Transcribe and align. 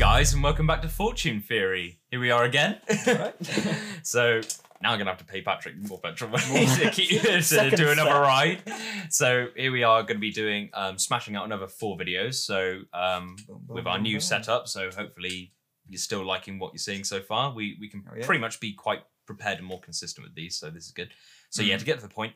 guys, 0.00 0.32
and 0.32 0.42
welcome 0.42 0.66
back 0.66 0.80
to 0.80 0.88
Fortune 0.88 1.42
Theory. 1.42 2.00
Here 2.10 2.18
we 2.18 2.30
are 2.30 2.44
again. 2.44 2.80
Right. 3.06 3.34
so 4.02 4.40
now 4.80 4.92
I'm 4.92 4.98
gonna 4.98 5.10
have 5.10 5.18
to 5.18 5.26
pay 5.26 5.42
Patrick 5.42 5.76
more 5.76 5.98
petrol 6.00 6.30
money 6.30 6.64
to, 6.64 6.90
keep, 6.90 7.20
to 7.20 7.42
Second 7.42 7.76
do 7.76 7.90
another 7.90 8.18
ride. 8.18 8.62
So 9.10 9.48
here 9.54 9.70
we 9.70 9.82
are 9.82 10.00
going 10.02 10.16
to 10.16 10.20
be 10.20 10.32
doing 10.32 10.70
um, 10.72 10.96
smashing 10.98 11.36
out 11.36 11.44
another 11.44 11.66
four 11.66 11.98
videos. 11.98 12.36
So 12.36 12.80
um, 12.94 13.36
with 13.68 13.86
our 13.86 13.98
new 13.98 14.20
setup, 14.20 14.68
so 14.68 14.88
hopefully 14.90 15.52
you're 15.86 15.98
still 15.98 16.24
liking 16.24 16.58
what 16.58 16.72
you're 16.72 16.78
seeing 16.78 17.04
so 17.04 17.20
far. 17.20 17.52
We 17.52 17.76
we 17.78 17.88
can 17.90 18.02
Oh, 18.10 18.14
yeah. 18.16 18.24
pretty 18.24 18.40
much 18.40 18.58
be 18.58 18.72
quite 18.72 19.02
prepared 19.26 19.58
and 19.58 19.66
more 19.66 19.80
consistent 19.80 20.26
with 20.26 20.34
these, 20.34 20.56
so 20.56 20.70
this 20.70 20.86
is 20.86 20.92
good. 20.92 21.10
So 21.50 21.62
Mm. 21.62 21.66
yeah, 21.66 21.76
to 21.76 21.84
get 21.84 21.96
to 21.96 22.02
the 22.08 22.14
point, 22.14 22.32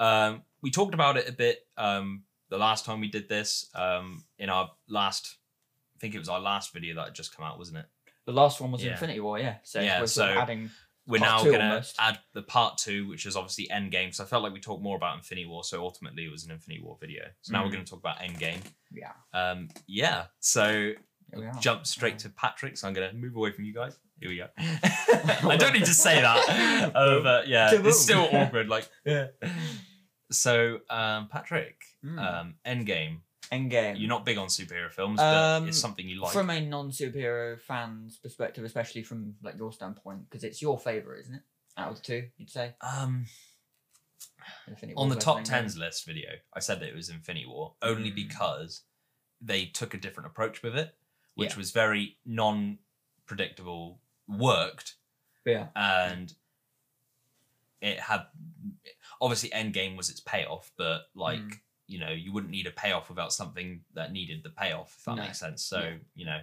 um, 0.00 0.42
we 0.60 0.70
talked 0.70 0.92
about 0.92 1.16
it 1.16 1.26
a 1.30 1.32
bit 1.32 1.66
um, 1.78 2.24
the 2.50 2.58
last 2.58 2.84
time 2.84 3.00
we 3.00 3.08
did 3.08 3.26
this 3.26 3.70
um, 3.74 4.22
in 4.38 4.50
our 4.50 4.70
last. 4.86 5.38
I 5.96 5.98
think 5.98 6.14
it 6.14 6.18
was 6.18 6.28
our 6.28 6.40
last 6.40 6.72
video 6.74 6.94
that 6.96 7.04
had 7.06 7.14
just 7.14 7.34
come 7.34 7.44
out, 7.46 7.58
wasn't 7.58 7.78
it? 7.78 7.86
The 8.26 8.32
last 8.32 8.60
one 8.60 8.70
was 8.70 8.84
Yeah. 8.84 8.92
Infinity 8.92 9.20
War, 9.20 9.38
yeah. 9.38 9.56
So 9.62 9.80
Yeah, 9.80 10.00
we're 10.00 10.06
so- 10.06 10.26
adding. 10.26 10.70
We're 11.08 11.20
now 11.20 11.44
going 11.44 11.60
to 11.60 11.84
add 12.00 12.18
the 12.34 12.42
part 12.42 12.78
two, 12.78 13.06
which 13.06 13.26
is 13.26 13.36
obviously 13.36 13.68
Endgame. 13.72 14.12
So 14.12 14.24
I 14.24 14.26
felt 14.26 14.42
like 14.42 14.52
we 14.52 14.58
talked 14.58 14.82
more 14.82 14.96
about 14.96 15.16
Infinity 15.16 15.46
War. 15.46 15.62
So 15.62 15.80
ultimately, 15.80 16.24
it 16.24 16.32
was 16.32 16.44
an 16.44 16.50
Infinity 16.50 16.82
War 16.82 16.98
video. 17.00 17.22
So 17.42 17.52
now 17.52 17.62
we're 17.62 17.68
Mm. 17.68 17.72
going 17.74 17.84
to 17.84 17.90
talk 17.90 18.00
about 18.00 18.18
Endgame. 18.18 18.58
Yeah. 18.90 19.12
Um, 19.32 19.68
yeah. 19.86 20.26
So 20.40 20.66
Here 20.66 20.96
we 21.32 21.46
are. 21.46 21.54
jump 21.60 21.86
straight 21.86 22.18
to 22.20 22.28
Patrick. 22.30 22.76
So 22.76 22.88
I'm 22.88 22.92
going 22.94 23.08
to 23.08 23.16
move 23.16 23.36
away 23.36 23.52
from 23.52 23.64
you 23.66 23.72
guys. 23.72 23.96
Here 24.18 24.28
we 24.30 24.36
go. 24.38 24.48
I 24.58 25.56
don't 25.56 25.74
need 25.74 25.84
to 25.84 25.94
say 25.94 26.20
that. 26.20 26.92
Uh, 26.94 27.20
but 27.22 27.46
yeah, 27.46 27.70
it's 27.72 28.00
still 28.00 28.28
awkward. 28.32 28.68
Like, 28.68 28.88
Yeah. 29.04 29.28
so 30.32 30.80
um, 30.90 31.28
Patrick, 31.28 31.80
Mm. 32.04 32.18
um, 32.40 32.54
Endgame. 32.66 33.20
Endgame. 33.52 33.98
You're 33.98 34.08
not 34.08 34.24
big 34.24 34.38
on 34.38 34.48
superhero 34.48 34.90
films, 34.90 35.18
but 35.18 35.56
Um, 35.58 35.68
it's 35.68 35.78
something 35.78 36.08
you 36.08 36.20
like. 36.20 36.32
From 36.32 36.50
a 36.50 36.60
non-superhero 36.60 37.60
fan's 37.60 38.16
perspective, 38.18 38.64
especially 38.64 39.02
from 39.02 39.36
like 39.42 39.56
your 39.56 39.72
standpoint, 39.72 40.28
because 40.28 40.42
it's 40.44 40.60
your 40.60 40.78
favorite, 40.78 41.20
isn't 41.22 41.34
it? 41.36 41.42
Out 41.76 41.90
of 41.90 41.96
the 41.96 42.02
two, 42.02 42.28
you'd 42.38 42.50
say. 42.50 42.74
um, 42.80 43.26
Infinity 44.66 44.96
on 44.96 45.08
the 45.08 45.16
top 45.16 45.42
tens 45.44 45.76
list 45.76 46.06
video, 46.06 46.30
I 46.52 46.60
said 46.60 46.80
that 46.80 46.88
it 46.88 46.94
was 46.94 47.08
Infinity 47.08 47.46
War 47.46 47.74
only 47.82 48.10
Mm. 48.10 48.14
because 48.16 48.82
they 49.40 49.66
took 49.66 49.92
a 49.94 49.98
different 49.98 50.28
approach 50.28 50.62
with 50.62 50.76
it, 50.76 50.96
which 51.34 51.50
Yeah. 51.52 51.56
was 51.58 51.70
very 51.72 52.18
non-predictable, 52.24 54.00
worked, 54.28 54.94
Yeah. 55.44 55.68
and 55.76 56.34
it 57.80 58.00
had 58.00 58.26
obviously 59.20 59.50
Endgame 59.50 59.96
was 59.96 60.08
its 60.10 60.20
payoff, 60.20 60.72
but 60.76 61.10
like 61.14 61.40
Mm. 61.40 61.60
You 61.86 61.98
know 62.00 62.10
you 62.10 62.32
wouldn't 62.32 62.50
need 62.50 62.66
a 62.66 62.70
payoff 62.70 63.08
without 63.08 63.32
something 63.32 63.80
that 63.94 64.12
needed 64.12 64.42
the 64.42 64.50
payoff, 64.50 64.94
if 64.98 65.04
that 65.04 65.16
No. 65.16 65.22
makes 65.22 65.38
sense. 65.38 65.62
So 65.64 65.80
Yeah. 65.80 65.94
you 66.14 66.26
know 66.26 66.40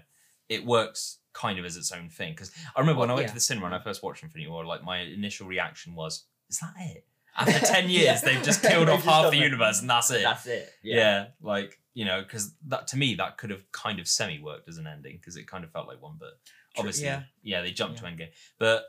it 0.49 0.65
works 0.65 1.19
kind 1.33 1.57
of 1.57 1.65
as 1.65 1.77
its 1.77 1.91
own 1.91 2.09
thing. 2.09 2.33
Because 2.33 2.51
I 2.75 2.79
remember 2.79 2.99
when 2.99 3.09
I 3.09 3.13
went 3.13 3.23
yeah. 3.25 3.29
to 3.29 3.33
the 3.35 3.39
cinema 3.39 3.67
and 3.67 3.75
I 3.75 3.79
first 3.79 4.03
watched 4.03 4.23
Infinity 4.23 4.49
War, 4.49 4.65
like 4.65 4.83
my 4.83 4.99
initial 4.99 5.47
reaction 5.47 5.95
was, 5.95 6.25
"Is 6.49 6.59
that 6.59 6.73
it?" 6.77 7.05
After 7.35 7.59
ten 7.65 7.89
Yeah. 7.89 7.99
years, 8.01 8.21
they've 8.21 8.43
just 8.43 8.61
killed 8.69 8.87
They've 8.87 8.95
off 8.95 9.03
just 9.03 9.09
half 9.15 9.31
the 9.31 9.39
it. 9.39 9.43
universe, 9.43 9.81
and 9.81 9.89
that's 9.89 10.11
it. 10.11 10.21
That's 10.23 10.45
it. 10.45 10.69
yeah. 10.83 11.27
like 11.41 11.79
you 11.95 12.05
know, 12.05 12.21
because 12.23 12.53
that 12.67 12.87
to 12.87 12.97
me 12.97 13.15
that 13.15 13.37
could 13.37 13.49
have 13.51 13.71
kind 13.71 13.99
of 13.99 14.07
semi 14.07 14.39
worked 14.39 14.67
as 14.67 14.77
an 14.77 14.87
ending 14.87 15.15
because 15.17 15.35
it 15.35 15.45
kind 15.47 15.63
of 15.63 15.71
felt 15.71 15.87
like 15.87 16.01
one, 16.01 16.15
but 16.19 16.39
obviously, 16.77 17.05
yeah. 17.05 17.23
yeah, 17.43 17.61
they 17.61 17.71
jumped 17.71 17.99
to 17.99 18.03
Endgame. 18.05 18.29
But 18.59 18.83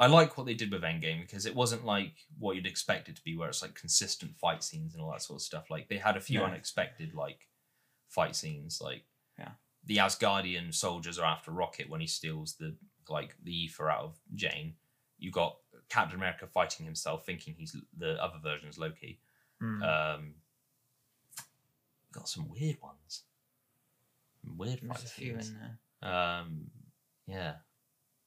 I 0.00 0.06
like 0.06 0.36
what 0.36 0.46
they 0.46 0.54
did 0.54 0.72
with 0.72 0.82
Endgame 0.82 1.20
because 1.20 1.44
it 1.46 1.54
wasn't 1.54 1.84
like 1.84 2.14
what 2.38 2.56
you'd 2.56 2.66
expect 2.66 3.08
it 3.08 3.16
to 3.16 3.22
be, 3.22 3.36
where 3.36 3.48
it's 3.50 3.62
like 3.62 3.74
consistent 3.74 4.34
fight 4.38 4.64
scenes 4.64 4.94
and 4.94 5.02
all 5.02 5.12
that 5.12 5.22
sort 5.22 5.36
of 5.38 5.42
stuff. 5.42 5.70
Like 5.70 5.88
they 5.88 5.98
had 5.98 6.16
a 6.16 6.20
few 6.20 6.38
No. 6.40 6.46
unexpected 6.46 7.14
like 7.14 7.46
fight 8.08 8.34
scenes, 8.34 8.80
like 8.80 9.04
Yeah. 9.38 9.52
the 9.84 9.98
Asgardian 9.98 10.74
soldiers 10.74 11.18
are 11.18 11.26
after 11.26 11.50
Rocket 11.52 11.88
when 11.90 12.00
he 12.00 12.06
steals 12.06 12.56
the 12.56 12.76
like 13.08 13.36
the 13.42 13.66
Aether 13.66 13.90
out 13.90 14.04
of 14.04 14.18
Jane. 14.34 14.74
You 15.18 15.30
got 15.30 15.58
Captain 15.90 16.16
America 16.16 16.46
fighting 16.46 16.86
himself, 16.86 17.26
thinking 17.26 17.54
he's 17.58 17.76
the 17.96 18.12
other 18.22 18.38
version's 18.42 18.78
Loki. 18.78 19.20
Mm. 19.62 19.82
Um, 20.16 20.34
got 22.12 22.28
some 22.28 22.48
weird 22.48 22.80
ones. 22.80 23.24
Weird 24.56 24.80
There's 24.80 24.96
fight 24.96 25.08
scenes. 25.08 25.48
in 25.50 25.58
there. 25.58 26.10
Um, 26.10 26.70
yeah. 27.26 27.56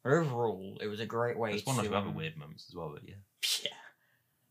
Overall, 0.06 0.78
it 0.81 0.88
was 0.88 1.00
a 1.00 1.06
great 1.06 1.38
way 1.38 1.58
to. 1.59 1.64
one 1.66 1.80
or 1.80 1.84
two 1.84 1.96
other 1.96 2.08
um, 2.08 2.16
weird 2.16 2.36
moments 2.38 2.66
as 2.69 2.75
well, 2.75 2.91
but 2.94 3.08
yeah. 3.08 3.16
Yeah. 3.64 3.69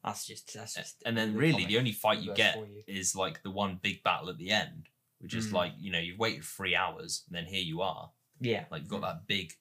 That's 0.05 0.27
just. 0.27 0.53
That's 0.55 0.75
just. 0.75 1.03
And 1.07 1.17
then 1.17 1.33
the 1.35 1.39
really, 1.39 1.65
the 1.67 1.79
only 1.79 1.93
fight 1.93 2.21
you 2.21 2.35
get 2.35 2.57
you. 2.57 2.83
is 2.87 3.15
like 3.15 3.43
the 3.43 3.51
one 3.51 3.79
big 3.83 4.03
battle 4.03 4.31
at 4.31 4.39
the 4.39 4.51
end, 4.51 4.89
which 5.21 5.35
is 5.35 5.49
Mm. 5.49 5.53
like 5.53 5.73
you 5.79 5.93
know 5.93 5.99
you've 5.99 6.19
waited 6.19 6.45
three 6.45 6.75
hours, 6.75 7.25
and 7.29 7.37
then 7.37 7.45
here 7.47 7.63
you 7.63 7.83
are, 7.83 8.11
Yeah. 8.41 8.65
like 8.71 8.83
you've 8.83 8.91
got 8.91 9.03
that 9.03 9.27
big, 9.27 9.53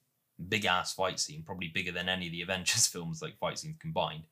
big 0.49 0.65
ass 0.65 0.93
fight 0.93 1.19
scene, 1.19 1.43
probably 1.43 1.67
bigger 1.67 1.91
than 1.91 2.09
any 2.09 2.27
of 2.27 2.31
the 2.31 2.41
Avengers 2.47 2.87
films 2.87 3.21
like 3.21 3.37
fight 3.37 3.59
scenes 3.59 3.77
combined. 3.79 4.23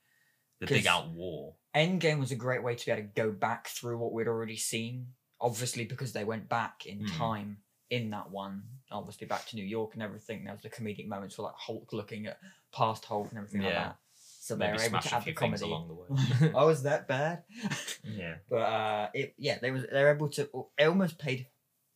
The 0.62 0.68
big 0.68 0.88
out 0.88 1.09
war. 1.09 1.56
Endgame 1.76 2.20
was 2.20 2.31
a 2.31 2.36
great 2.36 2.64
way 2.64 2.76
to 2.76 2.86
be 2.86 2.91
able 2.91 3.03
to 3.03 3.08
go 3.16 3.31
back 3.31 3.68
through 3.68 3.97
what 3.97 4.12
we'd 4.12 4.28
already 4.28 4.58
seen. 4.58 5.08
Obviously, 5.40 5.86
because 5.86 6.12
they 6.12 6.26
went 6.26 6.50
back 6.50 6.86
in 6.86 7.00
Mm. 7.06 7.18
time 7.18 7.58
in 7.89 8.09
that 8.11 8.31
one. 8.31 8.63
Obviously, 8.91 9.27
back 9.27 9.45
to 9.47 9.55
New 9.55 9.66
York 9.66 9.94
and 9.94 10.03
everything. 10.03 10.44
There 10.44 10.53
was 10.53 10.63
the 10.63 10.69
comedic 10.69 11.07
moments 11.07 11.35
for 11.35 11.44
like 11.44 11.55
Hulk 11.55 11.94
looking 11.94 12.27
at 12.27 12.39
past 12.72 13.05
Hulk 13.05 13.29
and 13.29 13.38
everything 13.38 13.61
like 13.61 13.73
that. 13.73 13.97
So 14.16 14.55
they 14.55 14.67
were 14.67 14.81
able 14.81 15.00
to 15.00 15.16
add 15.16 15.25
the 15.25 15.33
comedy. 15.33 15.63
along 15.63 15.88
the 15.88 15.94
way. 15.94 16.51
oh, 16.55 16.67
was 16.67 16.83
that 16.83 17.07
bad? 17.07 17.44
yeah. 18.03 18.35
but 18.49 18.55
uh, 18.55 19.09
it 19.13 19.35
yeah, 19.38 19.59
they 19.61 19.69
was 19.69 19.85
they're 19.91 20.13
able 20.13 20.29
to. 20.29 20.49
They 20.78 20.85
almost 20.85 21.19
paid. 21.19 21.47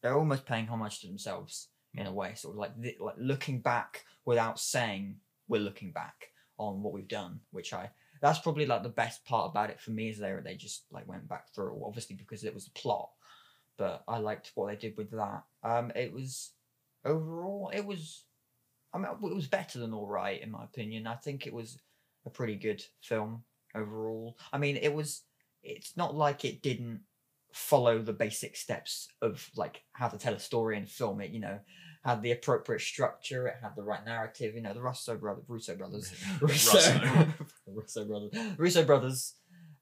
They're 0.01 0.17
almost 0.17 0.45
paying 0.45 0.67
homage 0.67 0.99
to 0.99 1.07
themselves 1.07 1.69
in 1.95 2.05
a 2.05 2.13
way, 2.13 2.33
sort 2.35 2.53
of 2.55 2.59
like 2.59 2.81
th- 2.81 2.99
like 2.99 3.15
looking 3.17 3.61
back 3.61 4.05
without 4.25 4.59
saying 4.59 5.17
we're 5.47 5.61
looking 5.61 5.91
back 5.91 6.29
on 6.59 6.83
what 6.83 6.93
we've 6.93 7.07
done, 7.07 7.39
which 7.51 7.73
I 7.73 7.89
that's 8.21 8.39
probably 8.39 8.65
like 8.65 8.83
the 8.83 8.89
best 8.89 9.25
part 9.25 9.51
about 9.51 9.69
it 9.69 9.79
for 9.79 9.91
me 9.91 10.09
is 10.09 10.19
they 10.19 10.33
they 10.43 10.55
just 10.55 10.85
like 10.91 11.07
went 11.07 11.27
back 11.27 11.53
through 11.53 11.81
obviously 11.85 12.15
because 12.15 12.43
it 12.43 12.53
was 12.53 12.65
the 12.65 12.71
plot, 12.71 13.09
but 13.77 14.03
I 14.07 14.17
liked 14.19 14.51
what 14.55 14.67
they 14.67 14.75
did 14.75 14.97
with 14.97 15.11
that. 15.11 15.43
Um, 15.63 15.91
it 15.95 16.13
was 16.13 16.51
overall 17.05 17.71
it 17.73 17.85
was, 17.85 18.25
I 18.93 18.97
mean 18.97 19.07
it 19.07 19.35
was 19.35 19.47
better 19.47 19.79
than 19.79 19.93
all 19.93 20.07
right 20.07 20.41
in 20.41 20.51
my 20.51 20.63
opinion. 20.63 21.07
I 21.07 21.15
think 21.15 21.47
it 21.47 21.53
was 21.53 21.77
a 22.25 22.29
pretty 22.29 22.55
good 22.55 22.83
film 23.01 23.43
overall. 23.75 24.37
I 24.51 24.57
mean 24.57 24.77
it 24.77 24.93
was 24.93 25.23
it's 25.63 25.95
not 25.95 26.15
like 26.15 26.45
it 26.45 26.61
didn't 26.61 27.01
follow 27.53 27.99
the 27.99 28.13
basic 28.13 28.55
steps 28.55 29.07
of 29.21 29.49
like 29.55 29.83
how 29.93 30.07
to 30.07 30.17
tell 30.17 30.33
a 30.33 30.39
story 30.39 30.77
and 30.77 30.89
film 30.89 31.21
it. 31.21 31.31
You 31.31 31.39
know, 31.39 31.59
had 32.03 32.21
the 32.21 32.31
appropriate 32.31 32.81
structure. 32.81 33.47
It 33.47 33.55
had 33.61 33.75
the 33.75 33.83
right 33.83 34.03
narrative. 34.05 34.55
You 34.55 34.61
know, 34.61 34.73
the 34.73 34.81
Russo 34.81 35.15
brothers, 35.15 35.45
Russo 35.47 35.75
brothers, 35.75 36.13
Russo, 36.41 36.99
Russo. 37.67 38.05
Brothers, 38.05 38.31
Russo 38.57 38.83
brothers. 38.83 39.33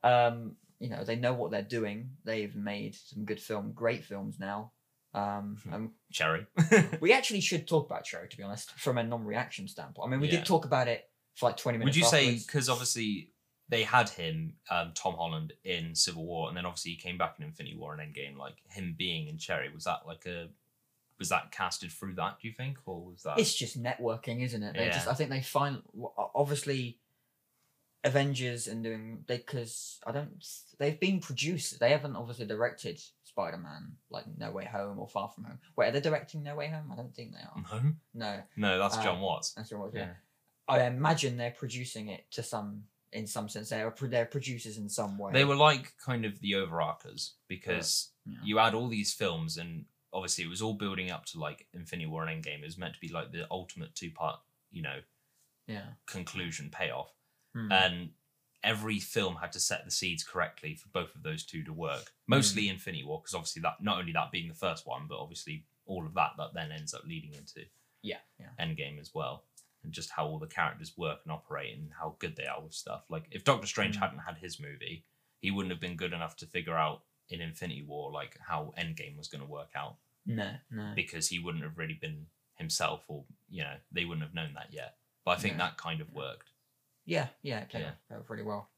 Um, 0.04 0.56
you 0.82 0.90
know, 0.90 1.04
they 1.04 1.16
know 1.16 1.34
what 1.34 1.52
they're 1.52 1.62
doing. 1.62 2.10
They've 2.26 2.56
made 2.56 2.96
some 2.96 3.24
good 3.26 3.40
film, 3.40 3.72
great 3.74 4.04
films 4.04 4.38
now. 4.40 4.72
Um, 5.14 5.58
and 5.72 5.90
Cherry. 6.12 6.48
we 7.02 7.14
actually 7.14 7.42
should 7.42 7.68
talk 7.68 7.86
about 7.86 8.04
Cherry, 8.04 8.28
to 8.30 8.38
be 8.38 8.44
honest, 8.44 8.72
from 8.80 8.98
a 8.98 9.04
non-reaction 9.04 9.68
standpoint. 9.68 10.08
I 10.08 10.12
mean, 10.12 10.20
we 10.22 10.28
Yeah. 10.28 10.38
did 10.38 10.46
talk 10.46 10.66
about 10.66 10.88
it 10.88 11.04
for 11.36 11.48
like 11.50 11.58
twenty 11.58 11.78
minutes. 11.78 11.96
Would 11.96 12.02
you 12.04 12.10
say 12.10 12.24
afterwards. 12.26 12.46
because 12.46 12.70
obviously 12.70 13.32
they 13.70 13.84
had 13.84 14.10
him, 14.10 14.54
um, 14.70 14.92
Tom 14.96 15.14
Holland, 15.16 15.54
in 15.64 15.96
Civil 15.96 16.26
War, 16.26 16.48
and 16.50 16.58
then 16.58 16.66
obviously 16.66 16.92
he 16.92 16.98
came 16.98 17.18
back 17.18 17.36
in 17.40 17.46
Infinity 17.46 17.78
War 17.78 17.94
and 17.94 18.02
Endgame, 18.02 18.38
like 18.38 18.56
him 18.70 18.96
being 18.98 19.28
in 19.28 19.38
Cherry, 19.38 19.70
was 19.74 19.84
that 19.84 20.00
like 20.08 20.26
a 20.26 20.50
was 21.20 21.30
that 21.30 21.52
casted 21.52 21.92
through 21.92 22.16
that? 22.16 22.38
Do 22.42 22.48
you 22.48 22.54
think, 22.54 22.78
or 22.86 23.06
was 23.12 23.22
that? 23.24 23.38
It's 23.38 23.54
just 23.54 23.80
networking, 23.82 24.42
isn't 24.44 24.64
it? 24.64 24.76
They 24.76 24.88
just, 24.88 25.06
Yeah. 25.06 25.12
I 25.12 25.16
think 25.16 25.30
they 25.30 25.42
find 25.44 25.84
w- 25.94 26.10
obviously 26.34 26.98
Avengers 28.04 28.68
and 28.68 28.84
doing 28.84 29.24
because 29.28 30.00
I 30.06 30.12
don't. 30.12 30.44
They've 30.80 31.00
been 31.00 31.20
produced. 31.20 31.80
They 31.80 31.92
haven't 31.92 32.16
obviously 32.16 32.46
directed 32.48 33.00
Spider 33.24 33.58
Man 33.58 33.94
like 34.10 34.26
No 34.38 34.52
Way 34.52 34.66
Home 34.66 34.98
or 35.00 35.08
Far 35.08 35.30
From 35.30 35.44
Home. 35.46 35.60
Wait, 35.78 35.88
are 35.88 35.92
they 35.92 36.02
directing 36.02 36.42
No 36.44 36.56
Way 36.56 36.68
Home? 36.70 36.90
I 36.92 36.96
don't 36.96 37.14
think 37.16 37.34
they 37.34 37.40
are. 37.44 37.82
no, 37.84 37.94
No, 38.14 38.44
no, 38.58 38.80
that's 38.80 38.98
Uh, 38.98 39.04
Jon 39.04 39.22
Watts. 39.22 39.54
that's 39.54 39.72
what. 39.72 39.92
Yeah. 39.94 40.02
Yeah. 40.02 40.14
I 40.68 40.84
imagine 40.86 41.38
they're 41.38 41.52
producing 41.52 42.08
it 42.10 42.26
to 42.32 42.44
some 42.44 42.84
in 43.12 43.28
some 43.28 43.50
sense. 43.50 43.70
They 43.70 43.82
are 43.82 43.92
pro- 43.92 44.08
they're 44.08 44.26
producers 44.26 44.78
in 44.78 44.88
some 44.90 45.18
way. 45.18 45.34
They 45.34 45.44
were 45.46 45.56
like 45.56 45.94
kind 45.98 46.24
of 46.26 46.40
the 46.40 46.54
overarchers 46.54 47.32
because 47.48 48.12
Yeah. 48.26 48.38
you 48.44 48.58
add 48.60 48.74
all 48.74 48.88
these 48.88 49.14
films, 49.14 49.58
and 49.58 49.86
obviously 50.14 50.46
it 50.46 50.50
was 50.50 50.62
all 50.62 50.74
building 50.76 51.12
up 51.12 51.26
to 51.28 51.40
like 51.40 51.68
Infinity 51.74 52.08
War 52.08 52.26
and 52.26 52.44
Endgame. 52.44 52.60
It 52.62 52.66
was 52.66 52.78
meant 52.78 52.94
to 52.96 53.00
be 53.02 53.10
like 53.10 53.32
the 53.32 53.46
ultimate 53.52 53.94
two 53.96 54.12
part, 54.12 54.40
you 54.72 54.82
know, 54.82 55.02
Yeah. 55.68 55.86
conclusion 56.08 56.70
payoff. 56.72 57.12
Hmm. 57.54 57.72
and 57.72 58.10
every 58.64 59.00
film 59.00 59.38
had 59.38 59.52
to 59.54 59.60
set 59.60 59.84
the 59.86 59.92
seeds 59.92 60.24
correctly 60.24 60.76
for 60.76 60.88
both 60.90 61.16
of 61.16 61.24
those 61.24 61.44
two 61.44 61.64
to 61.64 61.74
work. 61.74 62.12
Mostly 62.28 62.64
Mm. 62.68 62.72
Infinity 62.72 63.04
War, 63.04 63.20
because 63.20 63.34
obviously 63.34 63.62
that 63.64 63.82
not 63.82 63.98
only 63.98 64.12
that 64.14 64.32
being 64.32 64.48
the 64.48 64.54
first 64.54 64.86
one, 64.86 65.08
but 65.08 65.20
obviously 65.20 65.66
all 65.86 66.06
of 66.06 66.14
that 66.14 66.34
that 66.38 66.54
then 66.54 66.72
ends 66.72 66.94
up 66.94 67.04
leading 67.06 67.34
into 67.34 67.66
yeah. 68.04 68.20
Yeah. 68.40 68.50
Endgame 68.60 69.00
as 69.00 69.14
well, 69.14 69.44
and 69.84 69.92
just 69.92 70.12
how 70.12 70.28
all 70.28 70.40
the 70.40 70.48
characters 70.48 70.96
work 70.98 71.20
and 71.24 71.32
operate 71.32 71.76
and 71.78 71.92
how 72.00 72.16
good 72.20 72.36
they 72.36 72.46
are 72.46 72.62
with 72.62 72.74
stuff. 72.74 73.04
Like 73.10 73.26
if 73.32 73.44
Doctor 73.44 73.68
Strange 73.68 73.98
Mm. 73.98 74.00
hadn't 74.02 74.20
had 74.20 74.38
his 74.38 74.60
movie, 74.60 75.06
he 75.40 75.50
wouldn't 75.52 75.72
have 75.72 75.82
been 75.82 75.96
good 75.98 76.14
enough 76.14 76.36
to 76.38 76.46
figure 76.46 76.78
out 76.78 77.04
in 77.30 77.42
Infinity 77.42 77.82
War 77.84 78.12
like 78.12 78.38
how 78.40 78.74
Endgame 78.78 79.18
was 79.18 79.28
going 79.28 79.42
to 79.42 79.48
work 79.48 79.72
out 79.76 79.98
No. 80.26 80.56
No. 80.70 80.94
because 80.96 81.28
he 81.30 81.40
wouldn't 81.40 81.64
have 81.64 81.78
really 81.80 81.96
been 81.96 82.28
himself, 82.56 83.04
or 83.08 83.26
you 83.50 83.64
know, 83.64 83.78
they 83.92 84.06
wouldn't 84.06 84.24
have 84.26 84.36
known 84.36 84.54
that 84.54 84.72
yet. 84.72 84.98
But 85.26 85.32
I 85.38 85.42
think 85.42 85.54
Yeah. 85.54 85.66
that 85.70 85.78
kind 85.78 86.00
of 86.02 86.12
worked. 86.14 86.52
Yeah, 87.06 87.28
yeah, 87.42 87.60
it 87.62 87.70
played 87.70 87.82
Yeah. 88.10 88.18
off- 88.18 88.30
really 88.30 88.44
well. 88.44 88.70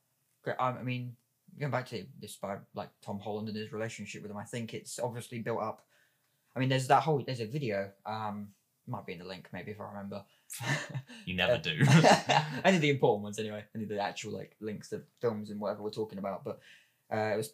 Great. 0.44 0.56
I, 0.60 0.70
I 0.70 0.84
mean, 0.84 1.16
going 1.60 1.72
back 1.72 1.88
to 1.90 2.06
this 2.20 2.36
by 2.36 2.58
like 2.74 2.90
Tom 3.02 3.20
Holland 3.20 3.48
and 3.50 3.58
his 3.58 3.72
relationship 3.72 4.22
with 4.22 4.31
him, 4.31 4.38
I 4.38 4.44
think 4.46 4.74
it's 4.74 5.00
obviously 5.00 5.40
built 5.40 5.62
up. 5.62 5.86
I 6.56 6.60
mean, 6.60 6.70
there's 6.70 6.88
that 6.88 7.04
whole 7.04 7.22
there's 7.25 7.40
a 7.42 7.46
video. 7.46 7.92
Um, 8.06 8.50
might 8.86 9.06
be 9.06 9.14
in 9.14 9.20
the 9.20 9.25
link 9.25 9.48
maybe 9.54 9.72
if 9.72 9.80
I 9.80 9.86
remember. 9.86 10.24
You 11.25 11.36
never 11.36 11.54
Uh, 11.54 11.58
do. 11.58 11.80
Only 12.66 12.80
the 12.80 12.90
important 12.90 13.24
ones 13.24 13.40
anyway. 13.40 13.64
Only 13.74 13.88
the 13.88 14.00
actual 14.00 14.34
like 14.34 14.56
links 14.60 14.90
to 14.90 15.02
films 15.22 15.50
and 15.50 15.60
whatever 15.60 15.81
we're 15.81 15.90
talking 15.90 16.20
about. 16.20 16.44
But 16.44 16.60
uh, 17.12 17.34
it 17.34 17.38
was 17.38 17.54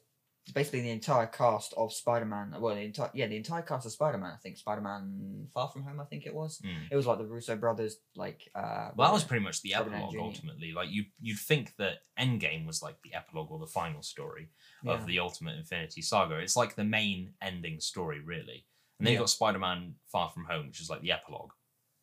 basically 0.54 0.82
the 0.82 0.90
entire 0.90 1.28
cast 1.28 1.74
of 1.78 1.94
Spider-Man. 1.94 2.56
Well, 2.60 2.76
the 2.76 2.82
entire 2.82 3.10
yeah, 3.14 3.28
the 3.28 3.38
entire 3.38 3.62
cast 3.62 3.86
of 3.86 3.92
Spider-Man. 3.92 4.32
I 4.32 4.38
think 4.38 4.58
Spider-Man 4.58 5.48
Far 5.54 5.70
From 5.70 5.84
Home. 5.84 6.00
I 6.00 6.06
think 6.06 6.26
it 6.26 6.34
was. 6.34 6.60
Mm. 6.60 6.92
It 6.92 6.96
was 6.96 7.06
like 7.06 7.18
the 7.18 7.26
Russo 7.26 7.56
brothers. 7.56 7.98
Like 8.16 8.50
uh, 8.56 8.90
Well, 8.96 9.08
that 9.08 9.14
was 9.14 9.24
pretty 9.24 9.44
much 9.44 9.62
the 9.62 9.76
epilogue 9.76 10.16
ultimately. 10.18 10.72
Like 10.72 10.90
you, 10.90 11.06
you'd 11.22 11.40
think 11.40 11.76
that 11.78 12.00
Endgame 12.20 12.66
was 12.66 12.82
like 12.82 12.96
the 13.04 13.14
epilogue 13.14 13.52
or 13.52 13.60
the 13.60 13.68
final 13.68 14.02
story 14.02 14.50
yeah. 14.84 14.94
of 14.94 15.06
the 15.06 15.20
Ultimate 15.20 15.58
Infinity 15.58 16.02
Saga. 16.02 16.38
It's 16.38 16.56
like 16.56 16.76
the 16.76 16.84
main 16.84 17.34
ending 17.42 17.80
story, 17.80 18.20
really. 18.20 18.66
And 19.00 19.06
then 19.08 19.14
Yeah. 19.14 19.20
you 19.20 19.24
got 19.24 19.30
Spider-Man 19.30 19.96
Far 20.12 20.30
From 20.30 20.46
Home, 20.46 20.68
which 20.68 20.82
is 20.82 20.90
like 20.90 21.02
the 21.02 21.12
epilogue 21.12 21.52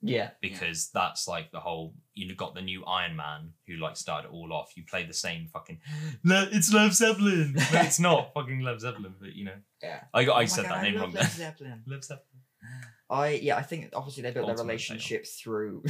yeah 0.08 0.30
because 0.40 0.90
that's 0.92 1.26
like 1.28 1.50
the 1.52 1.60
whole. 1.60 1.94
you've 2.14 2.36
got 2.36 2.54
the 2.54 2.62
new 2.62 2.84
Iron 2.84 3.16
Man 3.16 3.52
who 3.66 3.76
like 3.76 3.96
started 3.96 4.28
it 4.28 4.32
all 4.32 4.52
off. 4.52 4.72
You 4.76 4.84
play 4.84 5.04
the 5.04 5.12
same 5.14 5.48
fucking. 5.52 5.78
Le- 6.24 6.48
it's 6.52 6.72
Lev 6.72 6.94
Zeppelin. 6.94 7.56
No, 7.72 7.80
it's 7.80 8.00
not 8.00 8.32
fucking 8.34 8.60
Lev 8.60 8.80
Zeppelin, 8.80 9.14
but 9.20 9.34
you 9.34 9.44
know. 9.46 9.58
Yeah. 9.82 10.00
I 10.14 10.24
got. 10.24 10.36
I 10.36 10.42
Oh 10.42 10.46
said 10.46 10.64
God, 10.66 10.74
that 10.74 10.82
name 10.82 10.96
wrong. 11.00 11.12
Led 11.12 11.22
there. 11.22 11.30
Zeppelin. 11.30 11.82
Lev 11.86 12.04
Zeppelin. 12.04 12.40
I 13.08 13.28
yeah, 13.30 13.56
I 13.56 13.62
think 13.62 13.90
obviously 13.94 14.22
they 14.24 14.30
built 14.32 14.46
their 14.46 14.54
Ultimate 14.54 14.72
relationship 14.72 15.26
through 15.26 15.84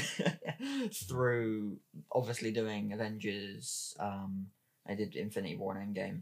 through 1.08 1.78
obviously 2.12 2.52
doing 2.52 2.92
Avengers. 2.92 3.94
Um, 3.98 4.46
they 4.86 4.94
did 4.94 5.16
Infinity 5.16 5.56
War 5.56 5.76
and 5.76 5.96
Endgame, 5.96 6.20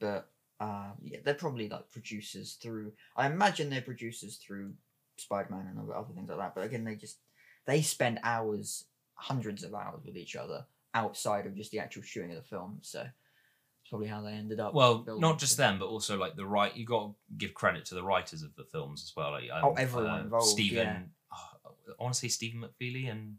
but 0.00 0.28
uh, 0.60 0.90
yeah, 1.02 1.18
they're 1.24 1.34
probably 1.34 1.68
like 1.68 1.90
producers 1.90 2.58
through. 2.60 2.92
I 3.16 3.26
imagine 3.26 3.70
they're 3.70 3.80
producers 3.82 4.36
through 4.36 4.72
Spider 5.16 5.48
Man 5.50 5.66
and 5.70 5.78
other, 5.78 5.96
other 5.96 6.12
things 6.14 6.28
like 6.28 6.38
that. 6.38 6.54
But 6.54 6.64
again, 6.64 6.84
they 6.84 6.96
just 6.96 7.18
they 7.66 7.82
spend 7.82 8.20
hours, 8.22 8.84
hundreds 9.14 9.62
of 9.64 9.74
hours 9.74 10.00
with 10.04 10.16
each 10.16 10.36
other 10.36 10.64
outside 10.94 11.46
of 11.46 11.54
just 11.54 11.70
the 11.70 11.78
actual 11.78 12.02
shooting 12.02 12.30
of 12.30 12.36
the 12.36 12.42
film. 12.42 12.78
So 12.82 13.00
it's 13.00 13.88
probably 13.90 14.08
how 14.08 14.20
they 14.22 14.32
ended 14.32 14.60
up. 14.60 14.74
Well, 14.74 15.04
not 15.18 15.38
just 15.38 15.56
them, 15.56 15.78
but 15.78 15.86
also 15.86 16.16
like 16.18 16.36
the 16.36 16.46
right. 16.46 16.74
You 16.76 16.84
got 16.86 17.06
to 17.08 17.14
give 17.38 17.54
credit 17.54 17.84
to 17.86 17.94
the 17.94 18.02
writers 18.02 18.42
of 18.42 18.54
the 18.56 18.64
films 18.64 19.02
as 19.04 19.12
well. 19.16 19.32
Like, 19.32 19.44
um, 19.52 19.64
Oh, 19.64 19.74
everyone 19.74 20.20
involved, 20.20 20.46
Stephen. 20.48 20.86
yeah. 20.86 20.98
oh, 21.32 21.70
I 21.98 22.02
want 22.02 22.14
to 22.14 22.20
say 22.20 22.28
Stephen 22.28 22.62
McFeely, 22.62 23.10
and 23.10 23.36